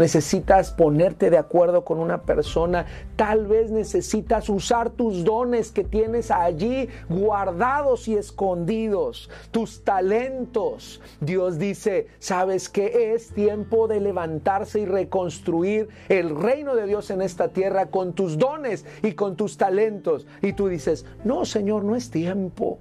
necesitas 0.00 0.70
ponerte 0.70 1.28
de 1.28 1.36
acuerdo 1.36 1.84
con 1.84 1.98
una 1.98 2.22
persona, 2.22 2.86
tal 3.16 3.46
vez 3.46 3.70
necesitas 3.70 4.48
usar 4.48 4.88
tus 4.88 5.24
dones 5.24 5.70
que 5.70 5.84
tienes 5.84 6.30
allí 6.30 6.88
guardados 7.10 8.08
y 8.08 8.16
escondidos, 8.16 9.28
tus 9.50 9.84
talentos. 9.84 11.02
Dios 11.20 11.58
dice, 11.58 12.08
¿sabes 12.18 12.70
que 12.70 13.12
es 13.12 13.28
tiempo 13.34 13.88
de 13.88 14.00
levantarse 14.00 14.80
y 14.80 14.86
reconstruir 14.86 15.90
el 16.08 16.34
reino 16.34 16.74
de 16.74 16.86
Dios 16.86 17.10
en 17.10 17.20
esta 17.20 17.48
tierra 17.48 17.90
con 17.90 18.14
tus 18.14 18.38
dones 18.38 18.86
y 19.02 19.12
con 19.12 19.36
tus 19.36 19.58
talentos? 19.58 20.26
Y 20.40 20.54
tú 20.54 20.68
dices, 20.68 21.04
no, 21.24 21.44
Señor, 21.44 21.84
no 21.84 21.94
es 21.94 22.10
tiempo. 22.10 22.78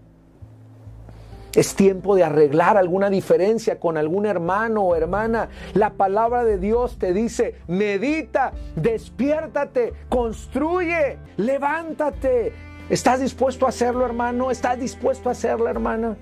Es 1.55 1.75
tiempo 1.75 2.15
de 2.15 2.23
arreglar 2.23 2.77
alguna 2.77 3.09
diferencia 3.09 3.79
con 3.79 3.97
algún 3.97 4.25
hermano 4.25 4.83
o 4.83 4.95
hermana. 4.95 5.49
La 5.73 5.91
palabra 5.91 6.43
de 6.43 6.59
Dios 6.59 6.99
te 6.99 7.11
dice, 7.11 7.55
medita, 7.67 8.53
despiértate, 8.75 9.93
construye, 10.09 11.17
levántate. 11.37 12.53
¿Estás 12.89 13.21
dispuesto 13.21 13.65
a 13.65 13.69
hacerlo, 13.69 14.05
hermano? 14.05 14.51
¿Estás 14.51 14.79
dispuesto 14.79 15.29
a 15.29 15.31
hacerlo, 15.31 15.67
hermana? 15.67 16.17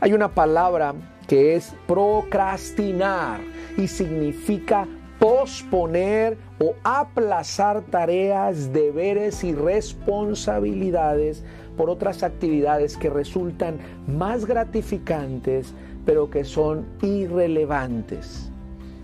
Hay 0.00 0.12
una 0.12 0.34
palabra 0.34 0.94
que 1.26 1.56
es 1.56 1.74
procrastinar 1.86 3.40
y 3.76 3.88
significa 3.88 4.86
posponer 5.18 6.36
o 6.58 6.74
aplazar 6.84 7.82
tareas, 7.82 8.72
deberes 8.72 9.42
y 9.44 9.54
responsabilidades 9.54 11.44
por 11.76 11.90
otras 11.90 12.22
actividades 12.22 12.96
que 12.96 13.10
resultan 13.10 13.78
más 14.06 14.46
gratificantes, 14.46 15.72
pero 16.04 16.30
que 16.30 16.44
son 16.44 16.86
irrelevantes. 17.02 18.50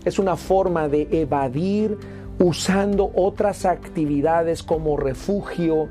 Es 0.04 0.18
una 0.18 0.36
forma 0.36 0.88
de 0.88 1.08
evadir 1.10 1.96
usando 2.38 3.10
otras 3.14 3.64
actividades 3.64 4.62
como 4.62 4.96
refugio 4.96 5.88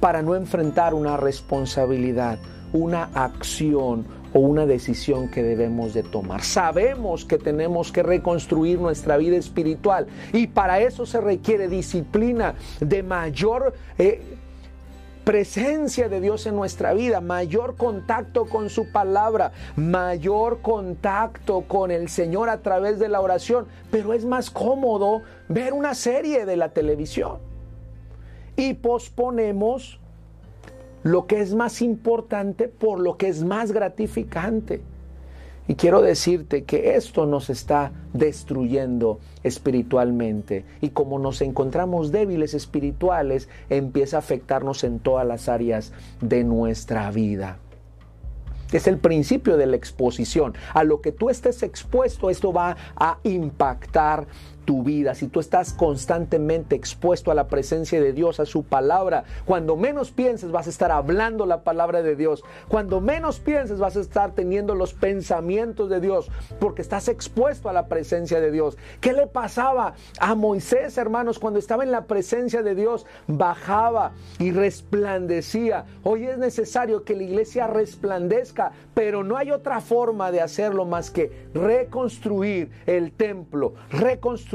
para 0.00 0.22
no 0.22 0.34
enfrentar 0.34 0.94
una 0.94 1.16
responsabilidad, 1.16 2.38
una 2.72 3.04
acción 3.14 4.04
o 4.34 4.40
una 4.40 4.66
decisión 4.66 5.28
que 5.28 5.42
debemos 5.42 5.94
de 5.94 6.02
tomar. 6.02 6.42
Sabemos 6.42 7.24
que 7.24 7.38
tenemos 7.38 7.92
que 7.92 8.02
reconstruir 8.02 8.80
nuestra 8.80 9.16
vida 9.16 9.36
espiritual 9.36 10.06
y 10.32 10.48
para 10.48 10.80
eso 10.80 11.06
se 11.06 11.20
requiere 11.20 11.68
disciplina 11.68 12.54
de 12.80 13.02
mayor... 13.02 13.74
Eh, 13.98 14.38
presencia 15.24 16.08
de 16.08 16.20
Dios 16.20 16.46
en 16.46 16.56
nuestra 16.56 16.94
vida, 16.94 17.20
mayor 17.20 17.76
contacto 17.76 18.46
con 18.46 18.70
su 18.70 18.90
palabra, 18.90 19.52
mayor 19.76 20.60
contacto 20.60 21.62
con 21.62 21.90
el 21.90 22.08
Señor 22.08 22.48
a 22.48 22.62
través 22.62 22.98
de 22.98 23.08
la 23.08 23.20
oración, 23.20 23.66
pero 23.90 24.12
es 24.12 24.24
más 24.24 24.50
cómodo 24.50 25.22
ver 25.48 25.72
una 25.72 25.94
serie 25.94 26.44
de 26.44 26.56
la 26.56 26.70
televisión. 26.70 27.38
Y 28.56 28.74
posponemos 28.74 29.98
lo 31.02 31.26
que 31.26 31.40
es 31.40 31.54
más 31.54 31.82
importante 31.82 32.68
por 32.68 33.00
lo 33.00 33.16
que 33.16 33.28
es 33.28 33.42
más 33.42 33.72
gratificante. 33.72 34.82
Y 35.68 35.76
quiero 35.76 36.02
decirte 36.02 36.64
que 36.64 36.96
esto 36.96 37.24
nos 37.24 37.48
está 37.48 37.92
destruyendo 38.12 39.20
espiritualmente. 39.44 40.64
Y 40.80 40.90
como 40.90 41.18
nos 41.18 41.40
encontramos 41.40 42.10
débiles 42.10 42.54
espirituales, 42.54 43.48
empieza 43.70 44.16
a 44.16 44.20
afectarnos 44.20 44.82
en 44.82 44.98
todas 44.98 45.26
las 45.26 45.48
áreas 45.48 45.92
de 46.20 46.42
nuestra 46.42 47.10
vida. 47.12 47.58
Es 48.72 48.86
el 48.86 48.98
principio 48.98 49.56
de 49.56 49.66
la 49.66 49.76
exposición. 49.76 50.54
A 50.72 50.82
lo 50.82 51.00
que 51.00 51.12
tú 51.12 51.30
estés 51.30 51.62
expuesto, 51.62 52.30
esto 52.30 52.52
va 52.52 52.76
a 52.96 53.18
impactar 53.22 54.26
tu 54.64 54.82
vida, 54.82 55.14
si 55.14 55.28
tú 55.28 55.40
estás 55.40 55.72
constantemente 55.72 56.76
expuesto 56.76 57.30
a 57.30 57.34
la 57.34 57.48
presencia 57.48 58.00
de 58.00 58.12
Dios, 58.12 58.40
a 58.40 58.46
su 58.46 58.64
palabra, 58.64 59.24
cuando 59.44 59.76
menos 59.76 60.10
pienses 60.10 60.50
vas 60.50 60.66
a 60.66 60.70
estar 60.70 60.90
hablando 60.90 61.46
la 61.46 61.64
palabra 61.64 62.02
de 62.02 62.16
Dios, 62.16 62.42
cuando 62.68 63.00
menos 63.00 63.40
pienses 63.40 63.78
vas 63.78 63.96
a 63.96 64.00
estar 64.00 64.32
teniendo 64.32 64.74
los 64.74 64.94
pensamientos 64.94 65.90
de 65.90 66.00
Dios, 66.00 66.30
porque 66.60 66.82
estás 66.82 67.08
expuesto 67.08 67.68
a 67.68 67.72
la 67.72 67.88
presencia 67.88 68.40
de 68.40 68.50
Dios. 68.50 68.78
¿Qué 69.00 69.12
le 69.12 69.26
pasaba 69.26 69.94
a 70.20 70.34
Moisés, 70.34 70.96
hermanos, 70.98 71.38
cuando 71.38 71.58
estaba 71.58 71.82
en 71.82 71.90
la 71.90 72.06
presencia 72.06 72.62
de 72.62 72.74
Dios? 72.74 73.06
Bajaba 73.26 74.12
y 74.38 74.52
resplandecía. 74.52 75.86
Hoy 76.04 76.26
es 76.26 76.38
necesario 76.38 77.04
que 77.04 77.16
la 77.16 77.24
iglesia 77.24 77.66
resplandezca, 77.66 78.72
pero 78.94 79.24
no 79.24 79.36
hay 79.36 79.50
otra 79.50 79.80
forma 79.80 80.30
de 80.30 80.40
hacerlo 80.40 80.84
más 80.84 81.10
que 81.10 81.48
reconstruir 81.54 82.70
el 82.86 83.12
templo, 83.12 83.74
reconstruir 83.90 84.51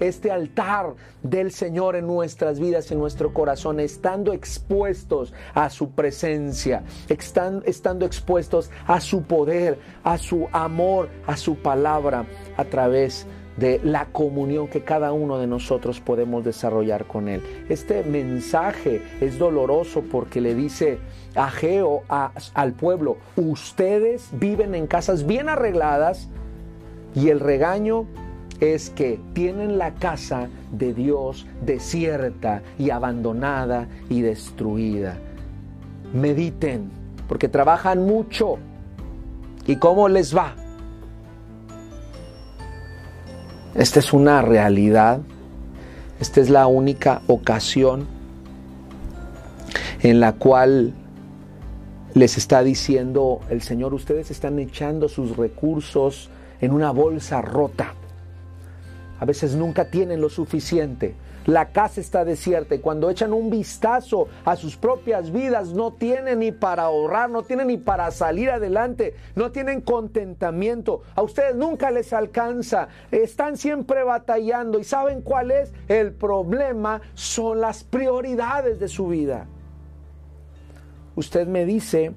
este 0.00 0.30
altar 0.30 0.94
del 1.22 1.50
Señor 1.50 1.96
en 1.96 2.06
nuestras 2.06 2.60
vidas, 2.60 2.90
en 2.90 2.98
nuestro 2.98 3.32
corazón, 3.32 3.80
estando 3.80 4.32
expuestos 4.32 5.32
a 5.54 5.70
su 5.70 5.90
presencia, 5.90 6.84
estando 7.08 8.06
expuestos 8.06 8.70
a 8.86 9.00
su 9.00 9.22
poder, 9.22 9.78
a 10.04 10.18
su 10.18 10.46
amor, 10.52 11.08
a 11.26 11.36
su 11.36 11.56
palabra, 11.56 12.26
a 12.56 12.64
través 12.64 13.26
de 13.56 13.80
la 13.82 14.06
comunión 14.06 14.68
que 14.68 14.84
cada 14.84 15.12
uno 15.12 15.38
de 15.38 15.46
nosotros 15.46 16.00
podemos 16.00 16.44
desarrollar 16.44 17.06
con 17.06 17.28
Él. 17.28 17.42
Este 17.68 18.04
mensaje 18.04 19.02
es 19.20 19.38
doloroso 19.38 20.02
porque 20.02 20.40
le 20.40 20.54
dice 20.54 20.98
a 21.34 21.50
Geo, 21.50 22.02
al 22.08 22.72
pueblo, 22.74 23.16
ustedes 23.36 24.28
viven 24.32 24.74
en 24.74 24.86
casas 24.86 25.26
bien 25.26 25.48
arregladas 25.48 26.28
y 27.14 27.30
el 27.30 27.40
regaño 27.40 28.06
es 28.60 28.90
que 28.90 29.20
tienen 29.32 29.78
la 29.78 29.94
casa 29.94 30.48
de 30.72 30.94
Dios 30.94 31.46
desierta 31.64 32.62
y 32.78 32.90
abandonada 32.90 33.88
y 34.08 34.22
destruida. 34.22 35.16
Mediten, 36.12 36.90
porque 37.28 37.48
trabajan 37.48 38.06
mucho. 38.06 38.58
¿Y 39.66 39.76
cómo 39.76 40.08
les 40.08 40.36
va? 40.36 40.54
Esta 43.74 43.98
es 43.98 44.12
una 44.12 44.40
realidad. 44.42 45.20
Esta 46.20 46.40
es 46.40 46.48
la 46.48 46.66
única 46.66 47.20
ocasión 47.26 48.06
en 50.02 50.20
la 50.20 50.32
cual 50.32 50.94
les 52.14 52.38
está 52.38 52.62
diciendo 52.62 53.40
el 53.50 53.60
Señor, 53.60 53.92
ustedes 53.92 54.30
están 54.30 54.58
echando 54.58 55.08
sus 55.08 55.36
recursos 55.36 56.30
en 56.60 56.72
una 56.72 56.90
bolsa 56.90 57.42
rota. 57.42 57.92
A 59.18 59.24
veces 59.24 59.54
nunca 59.54 59.86
tienen 59.86 60.20
lo 60.20 60.28
suficiente. 60.28 61.14
La 61.46 61.66
casa 61.66 62.00
está 62.00 62.24
desierta 62.24 62.74
y 62.74 62.80
cuando 62.80 63.08
echan 63.08 63.32
un 63.32 63.50
vistazo 63.50 64.26
a 64.44 64.56
sus 64.56 64.76
propias 64.76 65.30
vidas 65.30 65.68
no 65.68 65.92
tienen 65.92 66.40
ni 66.40 66.50
para 66.50 66.82
ahorrar, 66.84 67.30
no 67.30 67.44
tienen 67.44 67.68
ni 67.68 67.76
para 67.76 68.10
salir 68.10 68.50
adelante, 68.50 69.14
no 69.36 69.52
tienen 69.52 69.80
contentamiento. 69.80 71.02
A 71.14 71.22
ustedes 71.22 71.54
nunca 71.54 71.92
les 71.92 72.12
alcanza, 72.12 72.88
están 73.12 73.56
siempre 73.56 74.02
batallando 74.02 74.80
y 74.80 74.84
¿saben 74.84 75.22
cuál 75.22 75.52
es? 75.52 75.72
El 75.86 76.12
problema 76.12 77.00
son 77.14 77.60
las 77.60 77.84
prioridades 77.84 78.80
de 78.80 78.88
su 78.88 79.06
vida. 79.06 79.46
Usted 81.14 81.46
me 81.46 81.64
dice, 81.64 82.12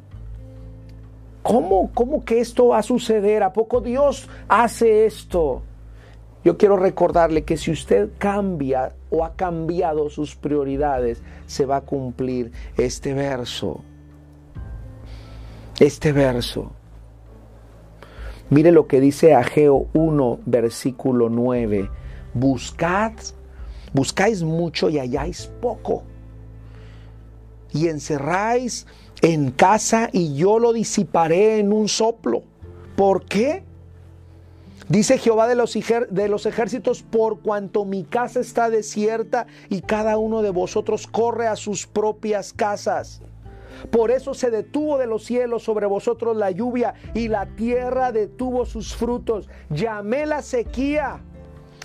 ¿cómo, 1.44 1.92
cómo 1.94 2.26
que 2.26 2.40
esto 2.40 2.70
va 2.70 2.80
a 2.80 2.84
suceder? 2.84 3.44
¿A 3.44 3.54
poco 3.54 3.80
Dios 3.80 4.28
hace 4.48 5.06
esto? 5.06 5.62
Yo 6.44 6.58
quiero 6.58 6.78
recordarle 6.78 7.44
que 7.44 7.58
si 7.58 7.72
usted 7.72 8.10
cambia 8.18 8.96
o 9.10 9.26
ha 9.26 9.36
cambiado 9.36 10.10
sus 10.10 10.36
prioridades, 10.36 11.22
se 11.48 11.66
va 11.66 11.78
a 11.78 11.82
cumplir 11.82 12.52
este 12.78 13.14
verso. 13.14 13.82
Este 15.80 16.14
verso. 16.14 16.72
Mire 18.50 18.72
lo 18.72 18.88
que 18.88 19.02
dice 19.02 19.36
Ageo 19.36 19.88
1, 19.94 20.40
versículo 20.46 21.30
9. 21.30 21.90
Buscad, 22.34 23.14
buscáis 23.94 24.42
mucho 24.42 24.90
y 24.90 24.98
halláis 24.98 25.52
poco. 25.62 26.04
Y 27.72 27.90
encerráis 27.90 28.88
en 29.22 29.52
casa 29.52 30.10
y 30.12 30.36
yo 30.36 30.58
lo 30.58 30.72
disiparé 30.72 31.60
en 31.60 31.74
un 31.74 31.90
soplo. 31.90 32.44
¿Por 32.96 33.26
qué? 33.26 33.69
Dice 34.90 35.20
Jehová 35.20 35.48
de 35.48 35.54
los, 35.54 35.76
ejércitos, 36.48 37.04
por 37.04 37.42
cuanto 37.42 37.86
mi 37.86 38.04
casa 38.06 38.40
está 38.40 38.72
desierta 38.72 39.46
y 39.70 39.82
cada 39.82 40.18
uno 40.18 40.42
de 40.42 40.50
vosotros 40.50 41.06
corre 41.06 41.46
a 41.46 41.56
sus 41.56 41.86
propias 41.86 42.54
casas. 42.54 43.22
Por 43.92 44.10
eso 44.10 44.34
se 44.34 44.50
detuvo 44.50 44.98
de 44.98 45.06
los 45.06 45.24
cielos 45.26 45.62
sobre 45.62 45.86
vosotros 45.86 46.36
la 46.36 46.50
lluvia 46.50 46.96
y 47.14 47.28
la 47.28 47.46
tierra 47.56 48.12
detuvo 48.12 48.66
sus 48.66 48.96
frutos. 48.96 49.48
Llamé 49.70 50.26
la 50.26 50.42
sequía 50.42 51.22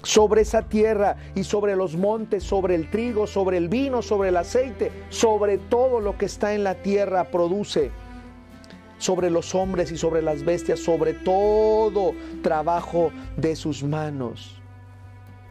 sobre 0.02 0.40
esa 0.40 0.62
tierra 0.62 1.16
y 1.34 1.44
sobre 1.44 1.76
los 1.76 1.96
montes, 1.96 2.42
sobre 2.42 2.74
el 2.74 2.88
trigo, 2.90 3.26
sobre 3.26 3.58
el 3.58 3.68
vino, 3.68 4.00
sobre 4.00 4.30
el 4.30 4.36
aceite, 4.38 4.90
sobre 5.10 5.58
todo 5.58 6.00
lo 6.00 6.16
que 6.16 6.24
está 6.24 6.54
en 6.54 6.64
la 6.64 6.76
tierra 6.76 7.24
produce 7.24 7.90
sobre 9.04 9.28
los 9.28 9.54
hombres 9.54 9.92
y 9.92 9.98
sobre 9.98 10.22
las 10.22 10.44
bestias, 10.44 10.80
sobre 10.80 11.12
todo 11.12 12.14
trabajo 12.42 13.12
de 13.36 13.54
sus 13.54 13.84
manos. 13.84 14.58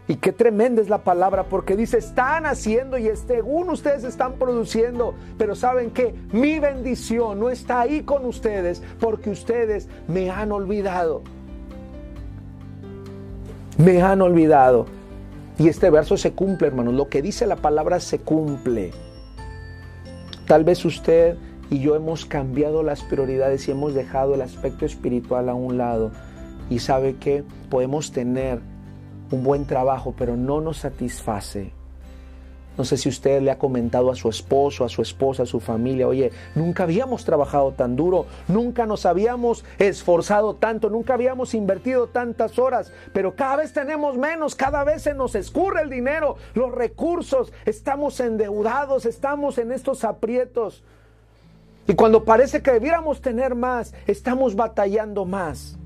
Y 0.07 0.15
qué 0.15 0.33
tremenda 0.33 0.81
es 0.81 0.89
la 0.89 1.03
palabra, 1.03 1.43
porque 1.43 1.77
dice, 1.77 1.99
están 1.99 2.47
haciendo 2.47 2.97
y 2.97 3.09
según 3.15 3.69
ustedes 3.69 4.03
están 4.03 4.33
produciendo, 4.33 5.13
pero 5.37 5.55
saben 5.55 5.91
que 5.91 6.15
mi 6.31 6.59
bendición 6.59 7.39
no 7.39 7.51
está 7.51 7.81
ahí 7.81 8.01
con 8.01 8.25
ustedes, 8.25 8.81
porque 8.99 9.29
ustedes 9.29 9.87
me 10.07 10.31
han 10.31 10.51
olvidado. 10.51 11.21
Me 13.77 14.01
han 14.01 14.21
olvidado. 14.21 14.87
Y 15.59 15.67
este 15.67 15.91
verso 15.91 16.17
se 16.17 16.33
cumple, 16.33 16.67
hermanos. 16.67 16.95
Lo 16.95 17.07
que 17.07 17.21
dice 17.21 17.45
la 17.45 17.57
palabra 17.57 17.99
se 17.99 18.17
cumple. 18.17 18.91
Tal 20.47 20.63
vez 20.63 20.83
usted 20.83 21.37
y 21.73 21.79
yo 21.79 21.95
hemos 21.95 22.27
cambiado 22.27 22.83
las 22.83 23.01
prioridades 23.01 23.67
y 23.67 23.71
hemos 23.71 23.95
dejado 23.95 24.35
el 24.35 24.43
aspecto 24.43 24.85
espiritual 24.85 25.49
a 25.49 25.55
un 25.55 25.79
lado. 25.79 26.11
Y 26.69 26.77
sabe 26.77 27.15
que 27.15 27.43
podemos 27.71 28.11
tener 28.11 28.59
un 29.31 29.43
buen 29.43 29.65
trabajo, 29.65 30.13
pero 30.15 30.37
no 30.37 30.61
nos 30.61 30.77
satisface. 30.77 31.73
No 32.77 32.85
sé 32.85 32.97
si 32.97 33.09
usted 33.09 33.41
le 33.41 33.49
ha 33.49 33.57
comentado 33.57 34.11
a 34.11 34.15
su 34.15 34.29
esposo, 34.29 34.85
a 34.85 34.89
su 34.89 35.01
esposa, 35.01 35.43
a 35.43 35.45
su 35.47 35.59
familia, 35.59 36.07
oye, 36.07 36.31
nunca 36.53 36.83
habíamos 36.83 37.25
trabajado 37.25 37.71
tan 37.71 37.95
duro, 37.95 38.27
nunca 38.47 38.85
nos 38.85 39.07
habíamos 39.07 39.65
esforzado 39.79 40.53
tanto, 40.55 40.91
nunca 40.91 41.15
habíamos 41.15 41.55
invertido 41.55 42.05
tantas 42.05 42.59
horas, 42.59 42.91
pero 43.13 43.35
cada 43.35 43.55
vez 43.55 43.73
tenemos 43.73 44.15
menos, 44.15 44.53
cada 44.53 44.83
vez 44.83 45.01
se 45.01 45.15
nos 45.15 45.33
escurre 45.33 45.81
el 45.81 45.89
dinero, 45.89 46.35
los 46.53 46.71
recursos, 46.71 47.51
estamos 47.65 48.19
endeudados, 48.19 49.07
estamos 49.07 49.57
en 49.57 49.71
estos 49.71 50.03
aprietos. 50.03 50.83
Y 51.87 51.95
cuando 51.95 52.23
parece 52.23 52.61
que 52.61 52.71
debiéramos 52.71 53.21
tener 53.21 53.55
más, 53.55 53.93
estamos 54.07 54.55
batallando 54.55 55.25
más. 55.25 55.77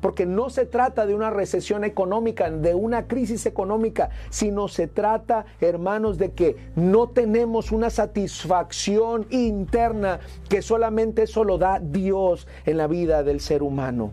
Porque 0.00 0.24
no 0.24 0.48
se 0.48 0.64
trata 0.64 1.04
de 1.04 1.14
una 1.14 1.28
recesión 1.28 1.84
económica, 1.84 2.50
de 2.50 2.74
una 2.74 3.06
crisis 3.06 3.44
económica, 3.44 4.08
sino 4.30 4.66
se 4.68 4.86
trata, 4.86 5.44
hermanos, 5.60 6.16
de 6.16 6.32
que 6.32 6.56
no 6.74 7.10
tenemos 7.10 7.70
una 7.70 7.90
satisfacción 7.90 9.26
interna 9.28 10.20
que 10.48 10.62
solamente 10.62 11.24
eso 11.24 11.44
lo 11.44 11.58
da 11.58 11.80
Dios 11.80 12.48
en 12.64 12.78
la 12.78 12.86
vida 12.86 13.22
del 13.22 13.40
ser 13.40 13.62
humano. 13.62 14.12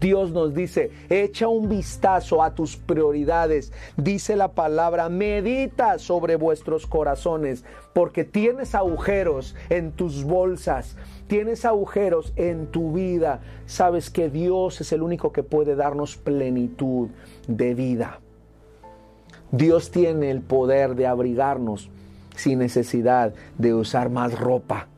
Dios 0.00 0.30
nos 0.30 0.54
dice, 0.54 0.90
echa 1.08 1.48
un 1.48 1.68
vistazo 1.68 2.42
a 2.42 2.54
tus 2.54 2.76
prioridades. 2.76 3.72
Dice 3.96 4.36
la 4.36 4.48
palabra, 4.48 5.08
medita 5.08 5.98
sobre 5.98 6.36
vuestros 6.36 6.86
corazones, 6.86 7.64
porque 7.94 8.24
tienes 8.24 8.74
agujeros 8.74 9.54
en 9.70 9.92
tus 9.92 10.24
bolsas, 10.24 10.96
tienes 11.26 11.64
agujeros 11.64 12.32
en 12.36 12.66
tu 12.66 12.92
vida. 12.92 13.40
Sabes 13.66 14.10
que 14.10 14.28
Dios 14.28 14.80
es 14.80 14.92
el 14.92 15.02
único 15.02 15.32
que 15.32 15.42
puede 15.42 15.76
darnos 15.76 16.16
plenitud 16.16 17.08
de 17.48 17.74
vida. 17.74 18.20
Dios 19.50 19.90
tiene 19.90 20.30
el 20.30 20.42
poder 20.42 20.94
de 20.96 21.06
abrigarnos 21.06 21.88
sin 22.34 22.58
necesidad 22.58 23.32
de 23.56 23.74
usar 23.74 24.10
más 24.10 24.38
ropa. 24.38 24.88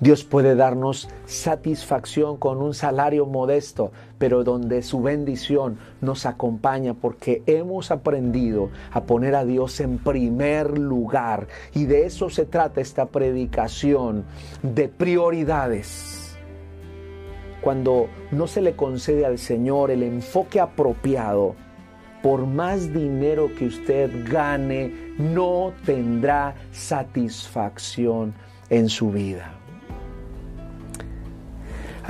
Dios 0.00 0.22
puede 0.22 0.54
darnos 0.54 1.08
satisfacción 1.26 2.36
con 2.36 2.62
un 2.62 2.72
salario 2.72 3.26
modesto, 3.26 3.90
pero 4.16 4.44
donde 4.44 4.82
su 4.82 5.02
bendición 5.02 5.78
nos 6.00 6.24
acompaña 6.24 6.94
porque 6.94 7.42
hemos 7.46 7.90
aprendido 7.90 8.70
a 8.92 9.02
poner 9.02 9.34
a 9.34 9.44
Dios 9.44 9.80
en 9.80 9.98
primer 9.98 10.78
lugar. 10.78 11.48
Y 11.74 11.86
de 11.86 12.06
eso 12.06 12.30
se 12.30 12.44
trata 12.44 12.80
esta 12.80 13.06
predicación 13.06 14.24
de 14.62 14.88
prioridades. 14.88 16.36
Cuando 17.60 18.06
no 18.30 18.46
se 18.46 18.62
le 18.62 18.76
concede 18.76 19.26
al 19.26 19.38
Señor 19.38 19.90
el 19.90 20.04
enfoque 20.04 20.60
apropiado, 20.60 21.56
por 22.22 22.46
más 22.46 22.92
dinero 22.92 23.50
que 23.58 23.66
usted 23.66 24.10
gane, 24.30 25.14
no 25.18 25.72
tendrá 25.84 26.54
satisfacción 26.70 28.32
en 28.70 28.88
su 28.88 29.10
vida. 29.10 29.57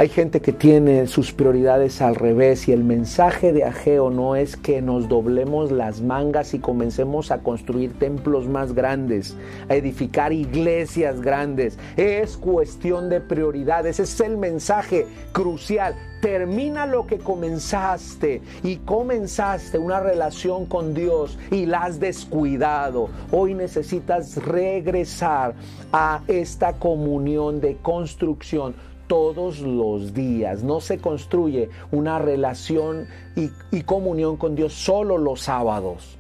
Hay 0.01 0.09
gente 0.09 0.41
que 0.41 0.53
tiene 0.53 1.09
sus 1.09 1.33
prioridades 1.33 2.01
al 2.01 2.15
revés 2.15 2.69
y 2.69 2.73
el 2.73 2.85
mensaje 2.85 3.53
de 3.53 3.65
Ageo 3.65 4.11
no 4.11 4.37
es 4.37 4.57
que 4.57 4.81
nos 4.81 5.09
doblemos 5.09 5.73
las 5.73 6.03
mangas 6.03 6.55
y 6.55 6.61
comencemos 6.61 7.33
a 7.33 7.39
construir 7.39 7.99
templos 7.99 8.47
más 8.47 8.75
grandes, 8.75 9.37
a 9.69 9.75
edificar 9.75 10.33
iglesias 10.33 11.21
grandes. 11.21 11.81
Es 11.97 12.37
cuestión 12.37 13.09
de 13.09 13.21
prioridades, 13.21 13.99
es 13.99 14.21
el 14.21 14.37
mensaje 14.37 15.05
crucial. 15.33 15.97
Termina 16.23 16.87
lo 16.87 17.05
que 17.09 17.19
comenzaste 17.19 18.41
y 18.63 18.77
comenzaste 18.77 19.79
una 19.79 19.99
relación 19.99 20.67
con 20.67 20.95
Dios 20.95 21.37
y 21.51 21.67
la 21.67 21.83
has 21.83 21.99
descuidado. 21.99 23.09
Hoy 23.33 23.55
necesitas 23.55 24.37
regresar 24.37 25.55
a 25.93 26.23
esta 26.29 26.75
comunión 26.75 27.61
de 27.61 27.77
construcción 27.79 28.75
todos 29.09 29.61
los 29.61 30.14
días. 30.14 30.62
No 30.62 30.81
se 30.81 30.99
construye 30.99 31.71
una 31.90 32.18
relación 32.18 33.09
y, 33.35 33.83
comunión 33.83 34.37
con 34.37 34.55
Dios 34.55 34.75
solo 34.75 35.18
los 35.18 35.40
sábados 35.40 36.18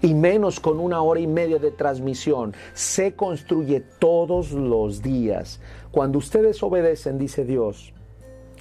y 0.00 0.14
menos 0.14 0.60
con 0.60 0.80
una 0.80 1.02
hora 1.02 1.20
y 1.20 1.26
media 1.26 1.58
de 1.58 1.70
transmisión. 1.70 2.54
Se 2.72 3.12
construye 3.14 3.80
todos 3.80 4.52
los 4.52 5.02
días. 5.02 5.60
Cuando 5.90 6.18
ustedes 6.18 6.62
obedecen, 6.62 7.18
dice 7.18 7.44
Dios, 7.44 7.92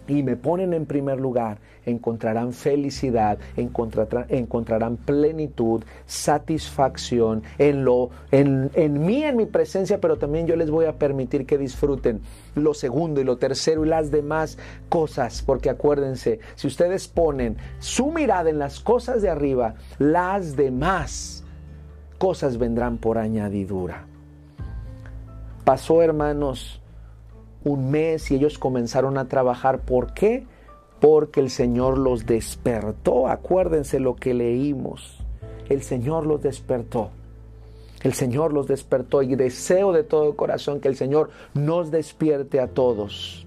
y 0.07 0.23
me 0.23 0.35
ponen 0.35 0.73
en 0.73 0.85
primer 0.85 1.19
lugar, 1.19 1.59
encontrarán 1.89 2.53
felicidad, 2.53 3.37
encontrarán, 3.57 4.97
plenitud, 4.97 5.83
satisfacción 6.05 7.43
en, 7.57 7.83
lo, 7.83 8.09
en, 8.31 8.71
en 8.73 9.05
mí, 9.05 9.23
en 9.23 9.37
mi 9.37 9.45
presencia, 9.45 9.99
pero 9.99 10.17
también 10.17 10.47
yo 10.47 10.55
les 10.55 10.71
voy 10.71 10.85
a 10.85 10.97
permitir 10.97 11.45
que 11.45 11.57
disfruten 11.57 12.21
lo 12.55 12.73
segundo 12.73 13.21
y 13.21 13.23
lo 13.23 13.37
tercero 13.37 13.85
y 13.85 13.89
las 13.89 14.11
demás 14.11 14.57
cosas, 14.89 15.41
porque 15.41 15.69
acuérdense, 15.69 16.39
si 16.55 16.67
ustedes 16.67 17.07
ponen 17.07 17.57
su 17.79 18.11
mirada 18.11 18.49
en 18.49 18.59
las 18.59 18.79
cosas 18.79 19.21
de 19.21 19.29
arriba, 19.29 19.75
las 19.97 20.55
demás 20.55 21.43
cosas 22.17 22.57
vendrán 22.57 22.97
por 22.97 23.17
añadidura. 23.17 24.05
Pasó, 25.63 26.01
hermanos, 26.01 26.81
un 27.63 27.91
mes 27.91 28.31
y 28.31 28.35
ellos 28.35 28.57
comenzaron 28.57 29.17
a 29.17 29.27
trabajar. 29.27 29.81
¿Por 29.81 30.13
qué? 30.13 30.45
Porque 30.99 31.39
el 31.39 31.49
Señor 31.49 31.97
los 31.97 32.25
despertó. 32.25 33.27
Acuérdense 33.27 33.99
lo 33.99 34.15
que 34.15 34.33
leímos. 34.33 35.19
El 35.69 35.81
Señor 35.81 36.25
los 36.25 36.41
despertó. 36.41 37.11
El 38.01 38.13
Señor 38.13 38.53
los 38.53 38.67
despertó 38.67 39.21
y 39.21 39.35
deseo 39.35 39.91
de 39.91 40.03
todo 40.03 40.35
corazón 40.35 40.79
que 40.79 40.87
el 40.87 40.95
Señor 40.95 41.31
nos 41.53 41.91
despierte 41.91 42.59
a 42.59 42.67
todos. 42.67 43.45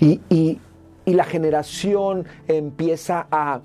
Y, 0.00 0.20
y, 0.28 0.58
y 1.04 1.14
la 1.14 1.24
generación 1.24 2.26
empieza 2.48 3.26
a, 3.30 3.60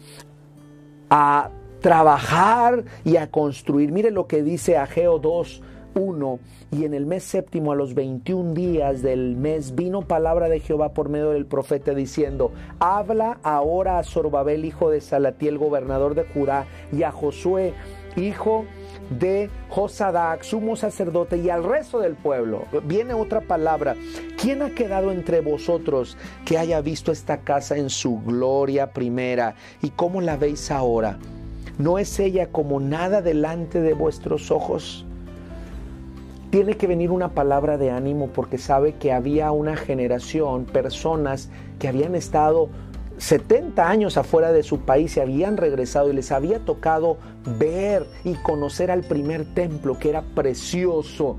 a 1.10 1.50
trabajar 1.82 2.84
y 3.04 3.18
a 3.18 3.32
construir. 3.32 3.92
Mire 3.92 4.12
lo 4.12 4.28
que 4.28 4.44
dice 4.44 4.78
Ageo 4.78 5.20
2, 5.20 5.62
1 5.98 6.40
y 6.72 6.86
en 6.86 6.94
el 6.94 7.06
mes 7.06 7.24
séptimo 7.24 7.72
a 7.72 7.76
los 7.76 7.94
21 7.94 8.54
días 8.54 9.02
del 9.02 9.36
mes 9.36 9.76
vino 9.76 10.02
palabra 10.02 10.48
de 10.48 10.60
Jehová 10.60 10.94
por 10.94 11.10
medio 11.10 11.32
del 11.32 11.46
profeta 11.46 11.94
diciendo, 11.94 12.52
habla 12.80 13.40
ahora 13.44 14.00
a 14.00 14.04
Zorobabel 14.04 14.66
hijo 14.66 14.90
de 14.90 15.02
Salatiel 15.02 15.58
gobernador 15.58 16.16
de 16.16 16.24
Judá 16.24 16.68
y 16.92 17.04
a 17.04 17.12
Josué 17.12 17.74
hijo 18.18 18.66
de 19.10 19.50
Josadac, 19.70 20.44
sumo 20.44 20.76
sacerdote, 20.76 21.38
y 21.38 21.50
al 21.50 21.64
resto 21.64 22.00
del 22.00 22.16
pueblo. 22.16 22.66
Viene 22.84 23.14
otra 23.14 23.42
palabra. 23.42 23.96
¿Quién 24.42 24.62
ha 24.62 24.72
quedado 24.72 25.12
entre 25.12 25.40
vosotros 25.42 26.18
que 26.46 26.58
haya 26.58 26.82
visto 26.82 27.12
esta 27.12 27.40
casa 27.40 27.78
en 27.78 27.90
su 27.90 28.20
gloria 28.22 28.92
primera? 28.92 29.56
¿Y 29.82 29.92
cómo 29.92 30.22
la 30.22 30.36
veis 30.36 30.72
ahora? 30.72 31.20
¿No 31.78 32.00
es 32.00 32.20
ella 32.20 32.52
como 32.52 32.80
nada 32.80 33.22
delante 33.22 33.82
de 33.82 33.94
vuestros 33.94 34.52
ojos? 34.52 35.07
Tiene 36.50 36.78
que 36.78 36.88
venir 36.88 37.12
una 37.12 37.30
palabra 37.30 37.78
de 37.78 37.92
ánimo 37.92 38.28
porque 38.28 38.58
sabe 38.58 38.94
que 38.94 39.12
había 39.12 39.52
una 39.52 39.76
generación, 39.76 40.66
personas 40.66 41.50
que 41.80 41.88
habían 41.88 42.16
estado 42.16 42.70
70 43.18 43.90
años 43.90 44.18
afuera 44.18 44.52
de 44.52 44.64
su 44.64 44.82
país 44.82 45.14
se 45.14 45.22
habían 45.22 45.58
regresado 45.58 46.10
y 46.10 46.14
les 46.14 46.32
había 46.32 46.60
tocado 46.60 47.18
ver 47.60 48.06
y 48.24 48.36
conocer 48.36 48.92
al 48.92 49.02
primer 49.02 49.46
templo 49.54 49.98
que 49.98 50.10
era 50.10 50.22
precioso, 50.22 51.38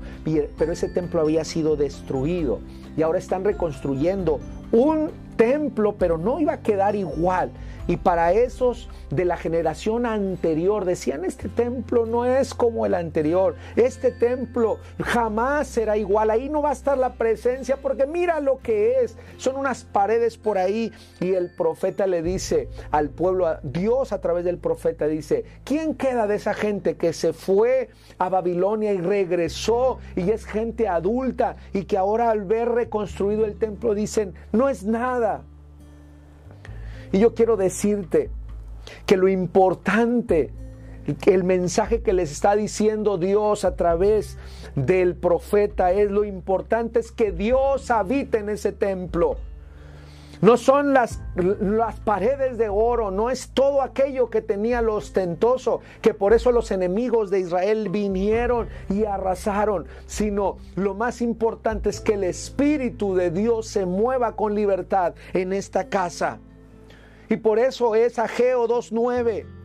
pero 0.57 0.73
ese 0.73 0.89
templo 0.89 1.21
había 1.21 1.45
sido 1.45 1.77
destruido 1.77 2.59
y 2.97 3.01
ahora 3.01 3.19
están 3.19 3.45
reconstruyendo 3.45 4.39
un 4.71 5.11
templo, 5.37 5.95
pero 5.97 6.17
no 6.17 6.39
iba 6.39 6.53
a 6.53 6.61
quedar 6.61 6.95
igual. 6.95 7.51
Y 7.89 7.97
para 7.97 8.33
esos 8.33 8.87
de 9.09 9.25
la 9.25 9.35
generación 9.35 10.05
anterior 10.05 10.85
decían, 10.85 11.25
este 11.25 11.49
templo 11.49 12.05
no 12.05 12.23
es 12.23 12.53
como 12.53 12.85
el 12.85 12.93
anterior, 12.93 13.55
este 13.75 14.11
templo 14.11 14.77
jamás 15.01 15.69
será 15.69 15.97
igual, 15.97 16.29
ahí 16.29 16.49
no 16.49 16.61
va 16.61 16.69
a 16.69 16.73
estar 16.73 16.99
la 16.99 17.13
presencia 17.13 17.77
porque 17.77 18.05
mira 18.05 18.41
lo 18.41 18.59
que 18.59 19.01
es, 19.01 19.17
son 19.37 19.55
unas 19.55 19.85
paredes 19.85 20.37
por 20.37 20.59
ahí 20.59 20.91
y 21.19 21.33
el 21.33 21.49
profeta 21.49 22.05
le 22.05 22.21
dice 22.21 22.69
al 22.91 23.09
pueblo, 23.09 23.57
Dios 23.63 24.13
a 24.13 24.21
través 24.21 24.45
del 24.45 24.59
profeta 24.59 25.07
dice, 25.07 25.43
¿quién 25.63 25.95
queda 25.95 26.27
de 26.27 26.35
esa 26.35 26.53
gente 26.53 26.95
que 26.95 27.11
se 27.11 27.33
fue 27.33 27.89
a 28.19 28.29
Babilonia 28.29 28.93
y 28.93 29.01
regresó 29.01 29.97
y 30.15 30.29
es 30.29 30.45
gente 30.45 30.87
adulta 30.87 31.55
y 31.73 31.85
que 31.85 31.97
ahora 31.97 32.29
al 32.29 32.43
ver 32.43 32.69
reconstruido 32.69 33.45
el 33.45 33.57
templo 33.57 33.95
dicen, 33.95 34.35
no 34.51 34.69
es 34.69 34.83
nada? 34.83 35.41
Y 37.11 37.19
yo 37.19 37.33
quiero 37.33 37.57
decirte 37.57 38.29
que 39.05 39.17
lo 39.17 39.27
importante, 39.27 40.51
el 41.25 41.43
mensaje 41.43 42.01
que 42.01 42.13
les 42.13 42.31
está 42.31 42.55
diciendo 42.55 43.17
Dios 43.17 43.65
a 43.65 43.75
través 43.75 44.37
del 44.75 45.15
profeta 45.15 45.91
es 45.91 46.11
lo 46.11 46.23
importante 46.23 46.99
es 46.99 47.11
que 47.11 47.31
Dios 47.31 47.89
habita 47.89 48.37
en 48.37 48.49
ese 48.49 48.71
templo. 48.71 49.37
No 50.41 50.55
son 50.55 50.93
las, 50.93 51.21
las, 51.35 51.99
paredes 51.99 52.57
de 52.57 52.69
oro, 52.69 53.11
no 53.11 53.29
es 53.29 53.49
todo 53.49 53.81
aquello 53.81 54.29
que 54.29 54.41
tenía 54.41 54.81
lo 54.81 54.95
ostentoso, 54.95 55.81
que 56.01 56.13
por 56.13 56.31
eso 56.31 56.53
los 56.53 56.71
enemigos 56.71 57.29
de 57.29 57.41
Israel 57.41 57.89
vinieron 57.89 58.69
y 58.89 59.03
arrasaron, 59.03 59.85
sino 60.05 60.55
lo 60.77 60.93
más 60.93 61.21
importante 61.21 61.89
es 61.89 61.99
que 61.99 62.13
el 62.13 62.23
Espíritu 62.23 63.15
de 63.15 63.31
Dios 63.31 63.67
se 63.67 63.85
mueva 63.85 64.37
con 64.37 64.55
libertad 64.55 65.13
en 65.33 65.51
esta 65.51 65.89
casa. 65.89 66.39
Y 67.29 67.37
por 67.37 67.59
eso 67.59 67.93
es 67.93 68.17
Ageo 68.17 68.67
2.9. 68.67 69.58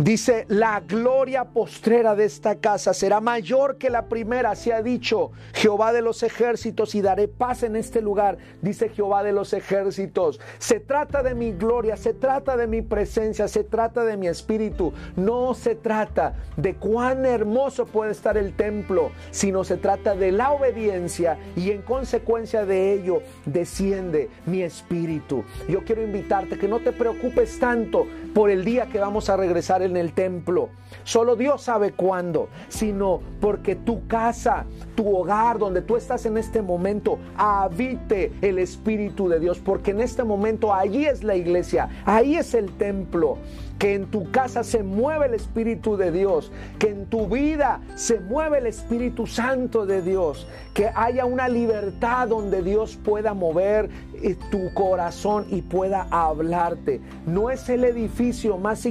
Dice, 0.00 0.46
la 0.48 0.80
gloria 0.80 1.44
postrera 1.44 2.14
de 2.14 2.24
esta 2.24 2.54
casa 2.54 2.94
será 2.94 3.20
mayor 3.20 3.76
que 3.76 3.90
la 3.90 4.08
primera, 4.08 4.54
se 4.54 4.72
ha 4.72 4.82
dicho 4.82 5.30
Jehová 5.52 5.92
de 5.92 6.00
los 6.00 6.22
ejércitos 6.22 6.94
y 6.94 7.02
daré 7.02 7.28
paz 7.28 7.64
en 7.64 7.76
este 7.76 8.00
lugar, 8.00 8.38
dice 8.62 8.88
Jehová 8.88 9.22
de 9.22 9.32
los 9.32 9.52
ejércitos. 9.52 10.40
Se 10.58 10.80
trata 10.80 11.22
de 11.22 11.34
mi 11.34 11.52
gloria, 11.52 11.98
se 11.98 12.14
trata 12.14 12.56
de 12.56 12.66
mi 12.66 12.80
presencia, 12.80 13.46
se 13.46 13.62
trata 13.62 14.02
de 14.06 14.16
mi 14.16 14.26
espíritu. 14.26 14.94
No 15.16 15.52
se 15.52 15.74
trata 15.74 16.34
de 16.56 16.76
cuán 16.76 17.26
hermoso 17.26 17.84
puede 17.84 18.12
estar 18.12 18.38
el 18.38 18.56
templo, 18.56 19.10
sino 19.30 19.64
se 19.64 19.76
trata 19.76 20.14
de 20.14 20.32
la 20.32 20.52
obediencia 20.52 21.36
y 21.56 21.72
en 21.72 21.82
consecuencia 21.82 22.64
de 22.64 22.94
ello 22.94 23.20
desciende 23.44 24.30
mi 24.46 24.62
espíritu. 24.62 25.44
Yo 25.68 25.84
quiero 25.84 26.02
invitarte 26.02 26.56
que 26.56 26.68
no 26.68 26.80
te 26.80 26.92
preocupes 26.92 27.58
tanto 27.58 28.06
por 28.34 28.48
el 28.48 28.64
día 28.64 28.86
que 28.86 28.98
vamos 28.98 29.28
a 29.28 29.36
regresar 29.36 29.82
en 29.90 29.96
el 29.96 30.12
templo. 30.12 30.70
Solo 31.04 31.36
Dios 31.36 31.62
sabe 31.62 31.92
cuándo, 31.92 32.48
sino 32.68 33.20
porque 33.40 33.76
tu 33.76 34.06
casa, 34.06 34.64
tu 34.94 35.14
hogar, 35.16 35.58
donde 35.58 35.82
tú 35.82 35.96
estás 35.96 36.24
en 36.26 36.38
este 36.38 36.62
momento, 36.62 37.18
habite 37.36 38.32
el 38.40 38.58
Espíritu 38.58 39.28
de 39.28 39.38
Dios, 39.40 39.58
porque 39.58 39.90
en 39.90 40.00
este 40.00 40.24
momento 40.24 40.72
allí 40.72 41.04
es 41.04 41.22
la 41.22 41.36
iglesia, 41.36 41.88
ahí 42.04 42.36
es 42.36 42.54
el 42.54 42.72
templo 42.72 43.38
que 43.80 43.94
en 43.94 44.10
tu 44.10 44.30
casa 44.30 44.62
se 44.62 44.82
mueve 44.82 45.26
el 45.26 45.34
Espíritu 45.34 45.96
de 45.96 46.12
Dios, 46.12 46.52
que 46.78 46.90
en 46.90 47.06
tu 47.06 47.26
vida 47.28 47.80
se 47.96 48.20
mueve 48.20 48.58
el 48.58 48.66
Espíritu 48.66 49.26
Santo 49.26 49.86
de 49.86 50.02
Dios, 50.02 50.46
que 50.74 50.90
haya 50.94 51.24
una 51.24 51.48
libertad 51.48 52.28
donde 52.28 52.62
Dios 52.62 52.98
pueda 53.02 53.32
mover 53.32 53.88
eh, 54.22 54.36
tu 54.50 54.72
corazón 54.74 55.46
y 55.48 55.62
pueda 55.62 56.06
hablarte. 56.10 57.00
No 57.26 57.50
es 57.50 57.70
el 57.70 57.84
edificio 57.84 58.58
más 58.58 58.86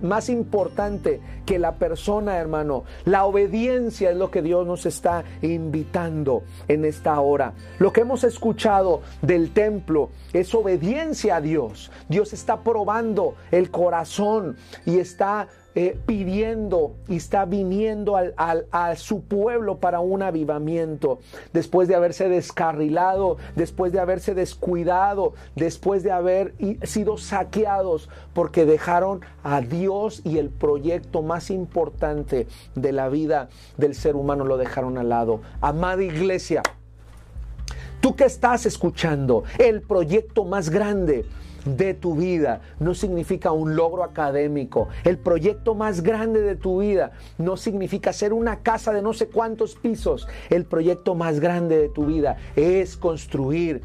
más 0.00 0.28
importante 0.28 1.20
que 1.44 1.58
la 1.58 1.74
persona, 1.74 2.36
hermano. 2.38 2.84
La 3.04 3.24
obediencia 3.24 4.10
es 4.10 4.16
lo 4.16 4.30
que 4.30 4.42
Dios 4.42 4.66
nos 4.66 4.86
está 4.86 5.24
invitando 5.42 6.44
en 6.68 6.84
esta 6.84 7.18
hora. 7.20 7.54
Lo 7.78 7.92
que 7.92 8.02
hemos 8.02 8.22
escuchado 8.22 9.02
del 9.22 9.52
templo 9.52 10.10
es 10.32 10.54
obediencia 10.54 11.36
a 11.36 11.40
Dios. 11.40 11.90
Dios 12.08 12.32
está 12.32 12.60
probando 12.60 13.34
el 13.56 13.70
corazón 13.70 14.56
y 14.84 14.98
está 14.98 15.48
eh, 15.78 15.98
pidiendo 16.06 16.94
y 17.06 17.16
está 17.16 17.44
viniendo 17.44 18.16
al, 18.16 18.34
a 18.70 18.96
su 18.96 19.24
pueblo 19.24 19.76
para 19.76 20.00
un 20.00 20.22
avivamiento, 20.22 21.18
después 21.52 21.86
de 21.86 21.94
haberse 21.94 22.30
descarrilado, 22.30 23.36
después 23.56 23.92
de 23.92 24.00
haberse 24.00 24.34
descuidado, 24.34 25.34
después 25.54 26.02
de 26.02 26.12
haber 26.12 26.54
sido 26.84 27.18
saqueados, 27.18 28.08
porque 28.32 28.64
dejaron 28.64 29.20
a 29.42 29.60
Dios 29.60 30.22
y 30.24 30.38
el 30.38 30.48
proyecto 30.48 31.20
más 31.20 31.50
importante 31.50 32.46
de 32.74 32.92
la 32.92 33.10
vida 33.10 33.50
del 33.76 33.94
ser 33.94 34.16
humano 34.16 34.46
lo 34.46 34.56
dejaron 34.56 34.96
al 34.96 35.10
lado. 35.10 35.42
Amada 35.60 36.02
iglesia, 36.02 36.62
tú 38.00 38.16
que 38.16 38.24
estás 38.24 38.64
escuchando, 38.64 39.44
el 39.58 39.82
proyecto 39.82 40.44
más 40.44 40.70
grande 40.70 41.26
de 41.66 41.94
tu 41.94 42.14
vida 42.14 42.60
no 42.78 42.94
significa 42.94 43.52
un 43.52 43.76
logro 43.76 44.04
académico. 44.04 44.88
El 45.04 45.18
proyecto 45.18 45.74
más 45.74 46.02
grande 46.02 46.40
de 46.40 46.56
tu 46.56 46.80
vida 46.80 47.12
no 47.38 47.56
significa 47.56 48.12
ser 48.12 48.32
una 48.32 48.60
casa 48.60 48.92
de 48.92 49.02
no 49.02 49.12
sé 49.12 49.28
cuántos 49.28 49.74
pisos. 49.74 50.26
El 50.50 50.64
proyecto 50.64 51.14
más 51.14 51.40
grande 51.40 51.78
de 51.78 51.88
tu 51.88 52.06
vida 52.06 52.36
es 52.54 52.96
construir 52.96 53.82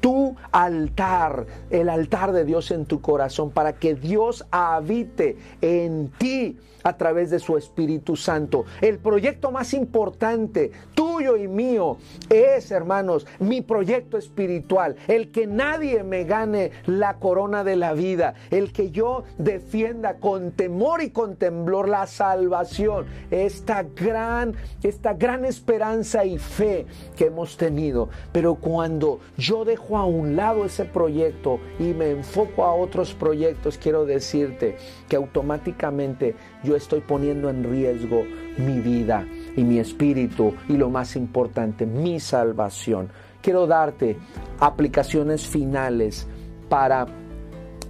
tu 0.00 0.34
altar, 0.50 1.46
el 1.68 1.88
altar 1.88 2.32
de 2.32 2.44
Dios 2.44 2.70
en 2.70 2.86
tu 2.86 3.00
corazón, 3.00 3.50
para 3.50 3.74
que 3.74 3.94
Dios 3.94 4.46
habite 4.50 5.36
en 5.60 6.10
ti 6.18 6.58
a 6.82 6.96
través 6.96 7.30
de 7.30 7.38
su 7.38 7.56
Espíritu 7.56 8.16
Santo. 8.16 8.64
El 8.80 8.98
proyecto 8.98 9.50
más 9.50 9.74
importante, 9.74 10.72
y 11.20 11.48
mío, 11.48 11.98
es, 12.30 12.70
hermanos, 12.70 13.26
mi 13.38 13.60
proyecto 13.60 14.16
espiritual. 14.16 14.96
El 15.06 15.30
que 15.30 15.46
nadie 15.46 16.02
me 16.02 16.24
gane 16.24 16.70
la 16.86 17.18
corona 17.18 17.62
de 17.62 17.76
la 17.76 17.92
vida. 17.92 18.34
El 18.50 18.72
que 18.72 18.90
yo 18.90 19.24
defienda 19.36 20.14
con 20.16 20.52
temor 20.52 21.02
y 21.02 21.10
con 21.10 21.36
temblor 21.36 21.88
la 21.88 22.06
salvación. 22.06 23.06
Esta 23.30 23.82
gran, 23.82 24.54
esta 24.82 25.12
gran 25.12 25.44
esperanza 25.44 26.24
y 26.24 26.38
fe 26.38 26.86
que 27.16 27.26
hemos 27.26 27.56
tenido. 27.58 28.08
Pero 28.32 28.54
cuando 28.54 29.20
yo 29.36 29.64
dejo 29.64 29.98
a 29.98 30.06
un 30.06 30.36
lado 30.36 30.64
ese 30.64 30.86
proyecto 30.86 31.60
y 31.78 31.92
me 31.92 32.10
enfoco 32.10 32.64
a 32.64 32.74
otros 32.74 33.12
proyectos, 33.12 33.76
quiero 33.76 34.06
decirte 34.06 34.76
que 35.08 35.16
automáticamente 35.16 36.34
yo 36.64 36.76
estoy 36.76 37.00
poniendo 37.00 37.50
en 37.50 37.64
riesgo 37.64 38.24
mi 38.56 38.80
vida 38.80 39.26
y 39.56 39.64
mi 39.64 39.78
espíritu 39.78 40.54
y 40.68 40.76
lo 40.76 40.90
más 40.90 41.16
importante, 41.16 41.86
mi 41.86 42.20
salvación. 42.20 43.08
Quiero 43.42 43.66
darte 43.66 44.16
aplicaciones 44.58 45.46
finales 45.46 46.26
para 46.68 47.06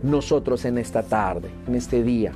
nosotros 0.02 0.64
en 0.64 0.78
esta 0.78 1.02
tarde, 1.02 1.50
en 1.66 1.74
este 1.74 2.02
día. 2.02 2.32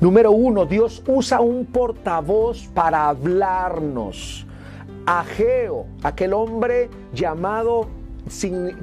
Número 0.00 0.32
uno, 0.32 0.66
Dios 0.66 1.02
usa 1.06 1.40
un 1.40 1.66
portavoz 1.66 2.66
para 2.74 3.08
hablarnos. 3.08 4.46
Ageo, 5.06 5.86
aquel 6.02 6.32
hombre 6.32 6.90
llamado 7.12 7.86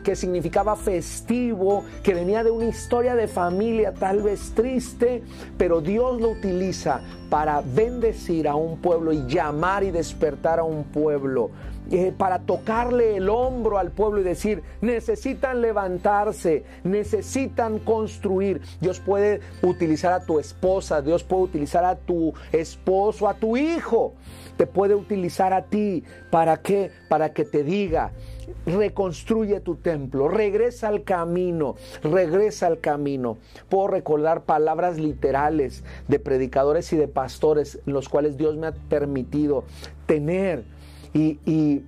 que 0.03 0.15
significaba 0.15 0.75
festivo, 0.75 1.83
que 2.03 2.13
venía 2.13 2.43
de 2.43 2.51
una 2.51 2.65
historia 2.65 3.15
de 3.15 3.27
familia 3.27 3.93
tal 3.93 4.21
vez 4.21 4.51
triste, 4.53 5.23
pero 5.57 5.81
Dios 5.81 6.19
lo 6.19 6.29
utiliza 6.29 7.01
para 7.29 7.61
bendecir 7.61 8.47
a 8.47 8.55
un 8.55 8.77
pueblo 8.77 9.13
y 9.13 9.25
llamar 9.27 9.83
y 9.83 9.91
despertar 9.91 10.59
a 10.59 10.63
un 10.63 10.83
pueblo. 10.83 11.51
Eh, 11.91 12.13
para 12.15 12.39
tocarle 12.39 13.17
el 13.17 13.29
hombro 13.29 13.79
al 13.79 13.91
pueblo 13.91 14.21
y 14.21 14.23
decir, 14.23 14.61
necesitan 14.79 15.59
levantarse, 15.59 16.63
necesitan 16.83 17.79
construir. 17.79 18.61
Dios 18.79 18.99
puede 18.99 19.39
utilizar 19.63 20.13
a 20.13 20.23
tu 20.23 20.37
esposa, 20.37 21.01
Dios 21.01 21.23
puede 21.23 21.43
utilizar 21.43 21.85
a 21.85 21.95
tu 21.95 22.33
esposo, 22.51 23.27
a 23.27 23.33
tu 23.33 23.57
hijo, 23.57 24.13
te 24.55 24.67
puede 24.67 24.93
utilizar 24.93 25.51
a 25.51 25.63
ti. 25.63 26.03
¿Para 26.29 26.61
qué? 26.61 26.91
Para 27.07 27.33
que 27.33 27.43
te 27.43 27.63
diga, 27.63 28.11
reconstruye 28.67 29.59
tu 29.59 29.75
templo, 29.75 30.27
regresa 30.27 30.89
al 30.89 31.03
camino, 31.03 31.75
regresa 32.03 32.67
al 32.67 32.79
camino. 32.79 33.37
Puedo 33.67 33.87
recordar 33.87 34.43
palabras 34.43 34.99
literales 34.99 35.83
de 36.07 36.19
predicadores 36.19 36.93
y 36.93 36.97
de 36.97 37.07
pastores, 37.07 37.79
los 37.85 38.09
cuales 38.09 38.37
Dios 38.37 38.57
me 38.57 38.67
ha 38.67 38.73
permitido 38.73 39.63
tener 40.05 40.65
y, 41.13 41.39
y 41.45 41.83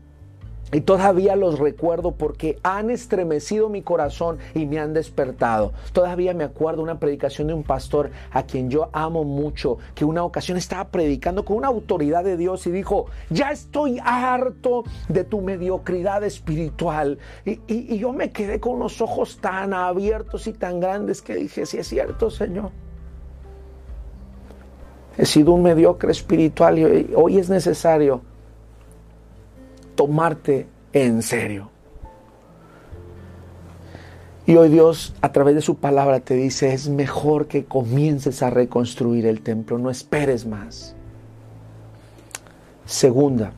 y 0.74 0.82
todavía 0.82 1.36
los 1.36 1.60
recuerdo 1.60 2.14
porque 2.14 2.58
han 2.64 2.90
estremecido 2.90 3.68
mi 3.68 3.82
corazón 3.82 4.38
y 4.56 4.66
me 4.66 4.80
han 4.80 4.94
despertado. 4.94 5.74
Todavía 5.92 6.34
me 6.34 6.46
acuerdo 6.46 6.82
una 6.82 6.98
predicación 6.98 7.48
de 7.48 7.54
un 7.54 7.64
pastor 7.64 8.12
a 8.32 8.44
quien 8.44 8.70
yo 8.70 8.90
amo 8.94 9.26
mucho, 9.26 9.80
que 9.96 10.06
una 10.06 10.24
ocasión 10.24 10.58
estaba 10.58 10.86
predicando 10.86 11.44
con 11.44 11.58
una 11.58 11.68
autoridad 11.68 12.24
de 12.24 12.38
Dios 12.38 12.66
y 12.68 12.72
dijo, 12.72 13.08
ya 13.30 13.52
estoy 13.52 14.00
harto 14.02 14.86
de 15.10 15.26
tu 15.26 15.42
mediocridad 15.42 16.24
espiritual. 16.24 17.20
Y, 17.46 17.98
yo 18.02 18.14
me 18.14 18.32
quedé 18.32 18.60
con 18.60 18.80
los 18.80 19.02
ojos 19.02 19.38
tan 19.42 19.74
abiertos 19.74 20.48
y 20.48 20.54
tan 20.54 20.80
grandes 20.80 21.22
que 21.22 21.36
dije, 21.36 21.66
sí 21.66 21.78
es 21.78 21.88
cierto, 21.88 22.32
Señor. 22.32 22.72
He 25.18 25.26
sido 25.26 25.52
un 25.52 25.62
mediocre 25.62 26.12
espiritual 26.12 26.80
y 26.80 27.14
hoy 27.14 27.38
es 27.38 27.50
necesario 27.50 28.22
tomarte 30.02 30.66
en 30.94 31.22
serio. 31.22 31.70
Y 34.48 34.56
hoy 34.56 34.70
Dios 34.70 35.14
a 35.22 35.32
través 35.32 35.54
de 35.54 35.62
su 35.62 35.76
palabra 35.76 36.22
te 36.22 36.34
dice, 36.34 36.74
es 36.74 36.90
mejor 36.90 37.46
que 37.46 37.66
comiences 37.66 38.42
a 38.42 38.50
reconstruir 38.50 39.28
el 39.28 39.42
templo, 39.42 39.78
no 39.78 39.92
esperes 39.92 40.48
más. 40.48 40.96
Segunda 42.84 43.54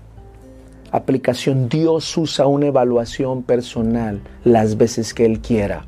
aplicación, 0.92 1.70
Dios 1.70 2.18
usa 2.18 2.46
una 2.46 2.66
evaluación 2.66 3.44
personal 3.44 4.22
las 4.44 4.76
veces 4.76 5.14
que 5.14 5.26
Él 5.26 5.40
quiera. 5.40 5.86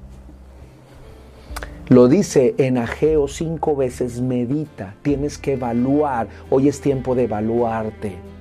Lo 1.90 2.08
dice 2.08 2.56
en 2.60 2.78
Ageo 2.78 3.28
cinco 3.28 3.76
veces, 3.76 4.22
medita, 4.22 4.96
tienes 5.02 5.38
que 5.38 5.56
evaluar, 5.56 6.30
hoy 6.50 6.70
es 6.70 6.80
tiempo 6.80 7.14
de 7.14 7.24
evaluarte. 7.26 8.35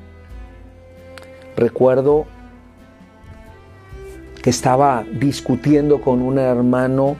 Recuerdo 1.57 2.27
que 4.43 4.51
estaba 4.51 5.05
discutiendo 5.19 6.01
con 6.01 6.21
un 6.21 6.39
hermano 6.39 7.17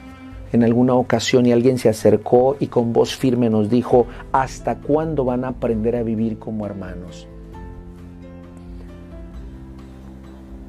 en 0.53 0.63
alguna 0.63 0.95
ocasión 0.95 1.47
y 1.47 1.53
alguien 1.53 1.79
se 1.79 1.89
acercó 1.89 2.57
y 2.61 2.67
con 2.67 2.93
voz 2.93 3.17
firme 3.17 3.51
nos 3.51 3.71
dijo, 3.71 4.07
¿hasta 4.31 4.77
cuándo 4.77 5.25
van 5.25 5.45
a 5.45 5.49
aprender 5.49 5.97
a 5.97 6.03
vivir 6.03 6.39
como 6.39 6.67
hermanos? 6.67 7.27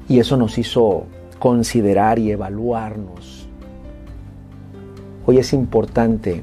Y 0.08 0.18
eso 0.18 0.36
nos 0.36 0.56
hizo 0.58 1.04
considerar 1.38 2.18
y 2.18 2.30
evaluarnos. 2.30 3.48
Hoy 5.26 5.38
es 5.38 5.52
importante 5.52 6.42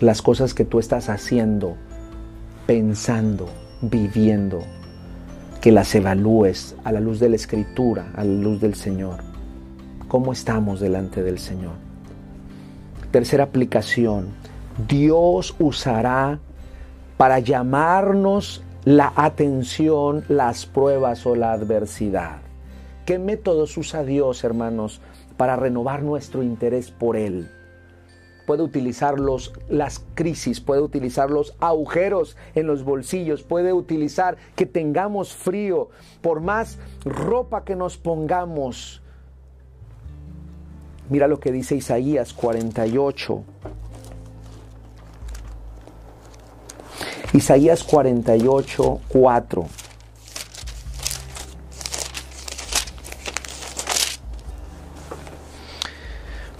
las 0.00 0.22
cosas 0.22 0.54
que 0.54 0.64
tú 0.64 0.78
estás 0.78 1.08
haciendo, 1.08 1.76
pensando, 2.66 3.48
viviendo, 3.82 4.60
que 5.60 5.72
las 5.72 5.94
evalúes 5.94 6.74
a 6.84 6.92
la 6.92 7.00
luz 7.00 7.20
de 7.20 7.28
la 7.28 7.36
Escritura, 7.36 8.12
a 8.16 8.24
la 8.24 8.32
luz 8.32 8.60
del 8.60 8.74
Señor. 8.74 9.18
¿Cómo 10.08 10.32
estamos 10.32 10.80
delante 10.80 11.22
del 11.22 11.38
Señor? 11.38 11.74
Tercera 13.10 13.44
aplicación, 13.44 14.28
Dios 14.88 15.54
usará 15.58 16.38
para 17.16 17.38
llamarnos 17.40 18.62
la 18.84 19.12
atención, 19.14 20.24
las 20.28 20.64
pruebas 20.64 21.26
o 21.26 21.36
la 21.36 21.52
adversidad. 21.52 22.38
¿Qué 23.04 23.18
métodos 23.18 23.76
usa 23.76 24.04
Dios, 24.04 24.42
hermanos, 24.44 25.00
para 25.36 25.56
renovar 25.56 26.02
nuestro 26.02 26.42
interés 26.42 26.90
por 26.90 27.16
Él? 27.16 27.50
Puede 28.50 28.64
utilizar 28.64 29.20
los, 29.20 29.52
las 29.68 30.04
crisis, 30.14 30.60
puede 30.60 30.80
utilizar 30.80 31.30
los 31.30 31.54
agujeros 31.60 32.36
en 32.56 32.66
los 32.66 32.82
bolsillos, 32.82 33.44
puede 33.44 33.72
utilizar 33.72 34.38
que 34.56 34.66
tengamos 34.66 35.32
frío, 35.32 35.90
por 36.20 36.40
más 36.40 36.76
ropa 37.04 37.62
que 37.62 37.76
nos 37.76 37.96
pongamos. 37.96 39.02
Mira 41.08 41.28
lo 41.28 41.38
que 41.38 41.52
dice 41.52 41.76
Isaías 41.76 42.34
48, 42.34 43.44
Isaías 47.32 47.84
48, 47.84 49.00
4. 49.10 49.66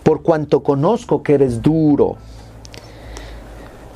Por 0.03 0.23
cuanto 0.23 0.63
conozco 0.63 1.23
que 1.23 1.35
eres 1.35 1.63
duro 1.63 2.17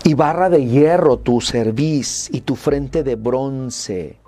y 0.05 0.15
barra 0.15 0.51
de 0.51 0.67
hierro 0.67 1.19
tu 1.19 1.41
cerviz 1.41 2.29
y 2.33 2.43
tu 2.43 2.57
frente 2.57 3.03
de 3.03 3.17
bronce. 3.17 4.19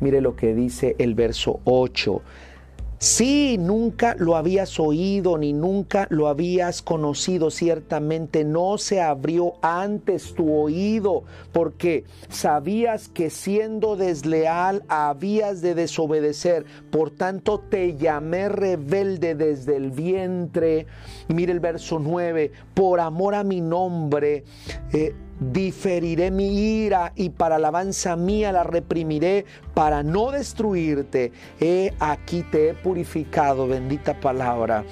Mire 0.00 0.20
lo 0.20 0.34
que 0.34 0.54
dice 0.54 0.96
el 0.98 1.14
verso 1.14 1.60
8. 1.64 2.22
Sí, 3.02 3.56
nunca 3.58 4.14
lo 4.16 4.36
habías 4.36 4.78
oído 4.78 5.36
ni 5.36 5.52
nunca 5.52 6.06
lo 6.08 6.28
habías 6.28 6.82
conocido. 6.82 7.50
Ciertamente 7.50 8.44
no 8.44 8.78
se 8.78 9.00
abrió 9.00 9.54
antes 9.60 10.34
tu 10.34 10.54
oído 10.54 11.24
porque 11.50 12.04
sabías 12.28 13.08
que 13.08 13.30
siendo 13.30 13.96
desleal 13.96 14.84
habías 14.86 15.62
de 15.62 15.74
desobedecer. 15.74 16.64
Por 16.92 17.10
tanto 17.10 17.58
te 17.58 17.96
llamé 17.96 18.48
rebelde 18.48 19.34
desde 19.34 19.74
el 19.74 19.90
vientre. 19.90 20.86
Mire 21.26 21.50
el 21.50 21.58
verso 21.58 21.98
9. 21.98 22.52
Por 22.72 23.00
amor 23.00 23.34
a 23.34 23.42
mi 23.42 23.60
nombre. 23.60 24.44
Eh, 24.92 25.12
diferiré 25.50 26.30
mi 26.30 26.84
ira 26.84 27.12
y 27.16 27.30
para 27.30 27.56
alabanza 27.56 28.16
mía 28.16 28.52
la 28.52 28.64
reprimiré 28.64 29.44
para 29.74 30.02
no 30.02 30.30
destruirte. 30.30 31.32
He 31.60 31.92
aquí 31.98 32.42
te 32.42 32.70
he 32.70 32.74
purificado, 32.74 33.66
bendita 33.66 34.20
palabra. 34.20 34.84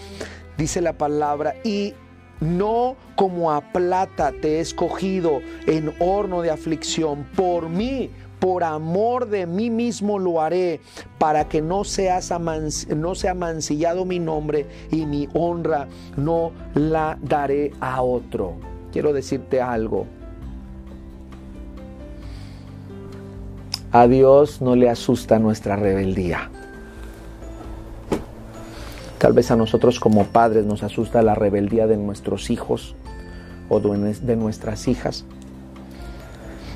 Dice 0.57 0.81
la 0.81 0.95
palabra 0.95 1.55
y 1.65 1.95
no 2.41 2.97
como 3.17 3.53
a 3.53 3.61
plata 3.61 4.33
te 4.41 4.57
he 4.57 4.61
escogido 4.61 5.41
en 5.67 5.95
horno 6.01 6.43
de 6.43 6.51
aflicción. 6.51 7.27
Por 7.37 7.69
mí, 7.69 8.11
por 8.41 8.65
amor 8.65 9.29
de 9.29 9.47
mí 9.47 9.71
mismo 9.71 10.19
lo 10.19 10.41
haré, 10.41 10.81
para 11.19 11.49
que 11.49 11.61
no, 11.61 11.85
seas 11.85 12.33
no 12.97 13.15
sea 13.15 13.35
mi 13.35 14.19
nombre 14.19 14.67
y 14.91 15.07
mi 15.07 15.29
honra 15.35 15.87
no 16.17 16.53
la 16.75 17.19
daré 17.23 17.73
a 17.81 18.03
otro. 18.03 18.57
Quiero 18.93 19.13
decirte 19.13 19.61
algo. 19.61 20.07
A 23.93 24.07
Dios 24.07 24.63
no 24.63 24.77
le 24.77 24.89
asusta 24.89 25.41
nuestra 25.41 25.75
rebeldía. 25.75 26.49
Tal 29.19 29.33
vez 29.33 29.51
a 29.51 29.57
nosotros 29.57 29.99
como 29.99 30.27
padres 30.27 30.65
nos 30.65 30.85
asusta 30.85 31.23
la 31.23 31.35
rebeldía 31.35 31.89
de 31.89 31.97
nuestros 31.97 32.51
hijos 32.51 32.95
o 33.69 33.81
de 33.81 34.37
nuestras 34.37 34.87
hijas. 34.87 35.25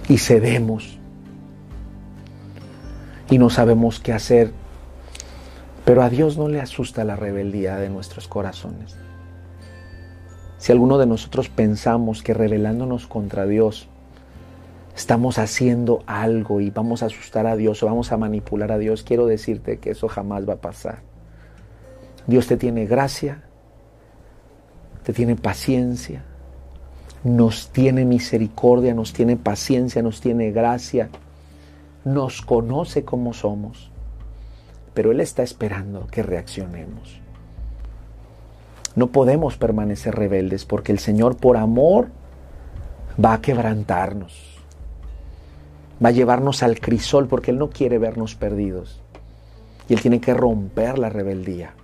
Y 0.09 0.19
cedemos. 0.19 0.99
Y 3.31 3.39
no 3.39 3.49
sabemos 3.49 4.01
qué 4.01 4.12
hacer. 4.12 4.51
Pero 5.85 6.03
a 6.03 6.11
Dios 6.11 6.37
no 6.37 6.49
le 6.49 6.61
asusta 6.61 7.05
la 7.05 7.15
rebeldía 7.15 7.77
de 7.77 7.91
nuestros 7.91 8.27
corazones. 8.27 8.97
Si 10.59 10.73
alguno 10.73 10.99
de 10.99 11.07
nosotros 11.07 11.49
pensamos 11.49 12.25
que 12.25 12.35
rebelándonos 12.35 13.07
contra 13.07 13.47
Dios 13.47 13.89
estamos 14.97 15.38
haciendo 15.38 16.03
algo 16.07 16.61
y 16.61 16.70
vamos 16.70 17.03
a 17.03 17.07
asustar 17.07 17.47
a 17.47 17.57
Dios 17.57 17.82
o 17.82 17.86
vamos 17.86 18.12
a 18.12 18.16
manipular 18.16 18.70
a 18.70 18.78
Dios, 18.78 19.03
quiero 19.03 19.26
decirte 19.26 19.78
que 19.78 19.90
eso 19.90 20.09
jamás 20.09 20.49
va 20.49 20.55
a 20.55 20.61
pasar. 20.61 21.01
Dios 22.26 22.47
te 22.47 22.57
tiene 22.57 22.86
gracia, 22.86 23.42
te 25.03 25.12
tiene 25.12 25.36
paciencia, 25.36 26.24
nos 27.24 27.70
tiene 27.70 28.05
misericordia, 28.05 28.95
nos 28.95 29.12
tiene 29.12 29.36
paciencia, 29.36 30.03
nos 30.03 30.20
tiene 30.20 30.53
gracia, 30.53 31.11
nos 32.05 32.40
conoce 32.40 33.05
como 33.05 33.34
somos, 33.34 33.90
pero 34.95 35.11
Él 35.11 35.20
está 35.20 35.42
esperando 35.42 36.07
que 36.07 36.22
reaccionemos. 36.22 37.20
No 38.95 39.09
podemos 39.09 39.57
permanecer 39.57 40.14
rebeldes 40.14 40.64
porque 40.64 40.92
el 40.92 41.01
Señor 41.01 41.36
por 41.36 41.57
amor 41.57 42.09
va 43.22 43.34
a 43.34 43.40
quebrantarnos 43.40 44.53
va 46.05 46.09
a 46.09 46.12
llevarnos 46.12 46.62
al 46.62 46.80
crisol 46.80 47.28
porque 47.28 47.50
Él 47.50 47.59
no 47.59 47.70
quiere 47.70 47.98
vernos 47.98 48.34
perdidos. 48.34 49.00
Y 49.88 49.94
Él 49.94 50.00
tiene 50.00 50.20
que 50.20 50.34
romper 50.34 50.98
la 50.98 51.09
rebeldía. 51.09 51.74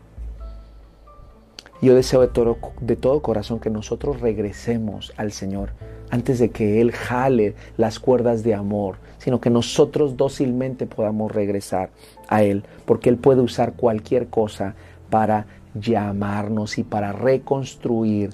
Yo 1.82 1.94
deseo 1.94 2.20
de 2.20 2.28
todo, 2.28 2.58
de 2.80 2.96
todo, 2.96 3.22
corazón 3.22 3.58
que 3.58 3.70
nosotros 3.70 4.20
regresemos 4.20 5.14
al 5.16 5.32
Señor 5.32 5.70
antes 6.10 6.38
de 6.38 6.50
que 6.50 6.80
Él 6.80 6.92
jale 6.92 7.54
las 7.78 7.98
cuerdas 7.98 8.42
de 8.42 8.54
amor, 8.54 8.96
sino 9.18 9.40
que 9.40 9.48
nosotros 9.48 10.16
dócilmente 10.16 10.86
podamos 10.86 11.32
regresar 11.32 11.90
a 12.28 12.42
Él, 12.42 12.64
porque 12.84 13.08
Él 13.08 13.16
puede 13.16 13.40
usar 13.40 13.74
cualquier 13.74 14.26
cosa 14.26 14.74
para 15.08 15.46
llamarnos 15.74 16.78
y 16.78 16.84
para 16.84 17.12
reconstruir 17.12 18.30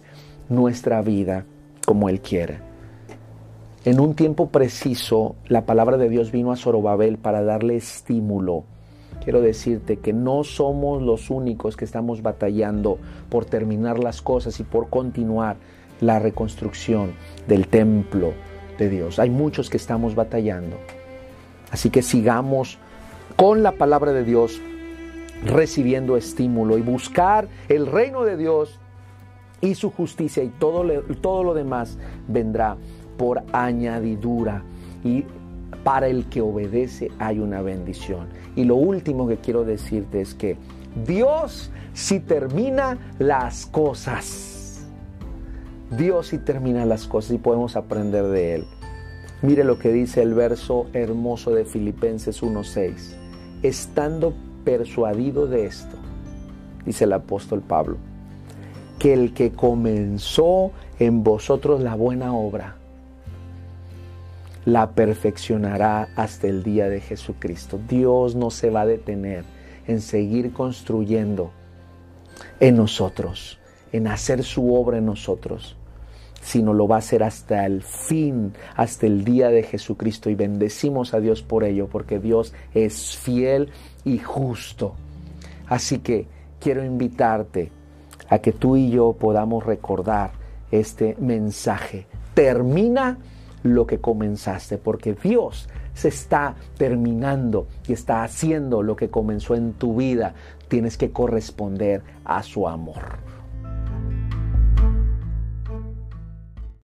nuestra 0.49 1.03
vida 1.03 1.45
como 1.85 2.09
Él 2.09 2.21
quiere. 2.21 2.66
En 3.87 4.01
un 4.01 4.17
tiempo 4.17 4.49
preciso, 4.49 5.37
la 5.47 5.65
palabra 5.65 5.97
de 5.97 6.09
Dios 6.09 6.33
vino 6.33 6.51
a 6.51 6.57
Zorobabel 6.57 7.19
para 7.19 7.45
darle 7.45 7.77
estímulo. 7.77 8.65
Quiero 9.23 9.41
decirte 9.41 9.99
que 9.99 10.13
no 10.13 10.43
somos 10.43 11.03
los 11.03 11.31
únicos 11.31 11.77
que 11.77 11.85
estamos 11.85 12.21
batallando 12.21 12.99
por 13.31 13.45
terminar 13.45 14.01
las 14.01 14.23
cosas 14.23 14.59
y 14.59 14.65
por 14.65 14.89
continuar 14.89 15.57
la 16.01 16.19
reconstrucción 16.19 17.13
del 17.47 17.69
templo 17.69 18.33
de 18.77 18.89
Dios. 18.91 19.21
Hay 19.21 19.31
muchos 19.31 19.71
que 19.71 19.77
estamos 19.77 20.17
batallando. 20.17 20.79
Así 21.71 21.89
que 21.89 22.03
sigamos 22.03 22.79
con 23.37 23.63
la 23.63 23.71
palabra 23.71 24.11
de 24.11 24.25
Dios 24.25 24.61
recibiendo 25.45 26.17
estímulo 26.17 26.77
y 26.77 26.83
buscar 26.83 27.47
el 27.69 27.87
reino 27.87 28.25
de 28.25 28.37
Dios 28.37 28.81
y 29.61 29.77
su 29.77 29.93
justicia 29.93 30.43
y 30.43 30.49
todo, 30.49 30.85
todo 31.21 31.45
lo 31.45 31.55
demás 31.55 31.99
vendrá 32.27 32.77
por 33.17 33.43
añadidura 33.53 34.63
y 35.05 35.25
para 35.85 36.09
el 36.09 36.27
que 36.27 36.41
obedece 36.41 37.11
hay 37.19 37.39
una 37.39 37.63
bendición. 37.63 38.27
Y 38.57 38.65
lo 38.65 38.77
último 38.77 39.29
que 39.29 39.37
quiero 39.37 39.65
decirte 39.65 40.21
es 40.21 40.35
que 40.35 40.57
Dios 41.07 41.71
si 41.93 42.21
termina 42.21 42.99
las 43.19 43.67
cosas. 43.67 44.87
Dios 45.97 46.29
si 46.29 46.39
termina 46.39 46.85
las 46.85 47.07
cosas 47.07 47.33
y 47.33 47.39
podemos 47.39 47.77
aprender 47.77 48.25
de 48.25 48.55
Él. 48.57 48.65
Mire 49.43 49.65
lo 49.65 49.79
que 49.79 49.93
dice 49.93 50.23
el 50.23 50.35
verso 50.35 50.87
hermoso 50.93 51.55
de 51.55 51.65
Filipenses 51.65 52.43
1.6. 52.43 53.15
Estando 53.63 54.35
persuadido 54.65 55.47
de 55.47 55.67
esto, 55.67 55.97
dice 56.85 57.05
el 57.05 57.13
apóstol 57.13 57.61
Pablo, 57.61 57.99
que 58.99 59.13
el 59.13 59.35
que 59.35 59.53
comenzó 59.53 60.73
en 60.99 61.23
vosotros 61.23 61.81
la 61.81 61.95
buena 61.95 62.35
obra, 62.35 62.77
la 64.67 64.91
perfeccionará 64.91 66.09
hasta 66.17 66.49
el 66.49 66.63
día 66.63 66.89
de 66.89 67.01
Jesucristo. 67.01 67.81
Dios 67.89 68.35
no 68.35 68.51
se 68.51 68.69
va 68.69 68.83
a 68.83 68.87
detener 68.87 69.45
en 69.87 70.01
seguir 70.01 70.53
construyendo 70.53 71.53
en 72.59 72.77
nosotros, 72.77 73.59
en 73.93 74.09
hacer 74.09 74.43
su 74.43 74.75
obra 74.75 74.99
en 74.99 75.07
nosotros, 75.07 75.77
sino 76.43 76.75
lo 76.75 76.89
va 76.89 76.97
a 76.97 76.99
hacer 76.99 77.23
hasta 77.23 77.65
el 77.65 77.83
fin, 77.83 78.53
hasta 78.75 79.07
el 79.07 79.25
día 79.25 79.49
de 79.51 79.63
Jesucristo. 79.63 80.31
Y 80.31 80.35
bendecimos 80.35 81.15
a 81.15 81.21
Dios 81.21 81.43
por 81.43 81.63
ello, 81.63 81.89
porque 81.89 82.19
Dios 82.19 82.53
es 82.75 83.17
fiel 83.17 83.71
y 84.05 84.19
justo. 84.19 84.97
Así 85.69 86.01
que 86.01 86.27
quiero 86.61 86.85
invitarte 86.85 87.71
a 88.29 88.41
que 88.41 88.53
tú 88.53 88.77
y 88.77 88.91
yo 88.91 89.13
podamos 89.13 89.65
recordar 89.65 90.33
este 90.73 91.17
mensaje 91.21 92.07
termina 92.35 93.19
lo 93.63 93.87
que 93.87 93.99
comenzaste, 93.99 94.79
porque 94.79 95.15
Dios 95.15 95.69
se 95.95 96.09
está 96.09 96.55
terminando 96.77 97.67
y 97.89 97.93
está 97.95 98.23
haciendo 98.23 98.83
lo 98.83 98.97
que 98.97 99.09
comenzó 99.09 99.55
en 99.55 99.73
tu 99.73 99.97
vida. 99.97 100.35
Tienes 100.69 100.97
que 100.97 101.11
corresponder 101.11 102.03
a 102.25 102.43
su 102.43 102.69
amor. 102.69 103.26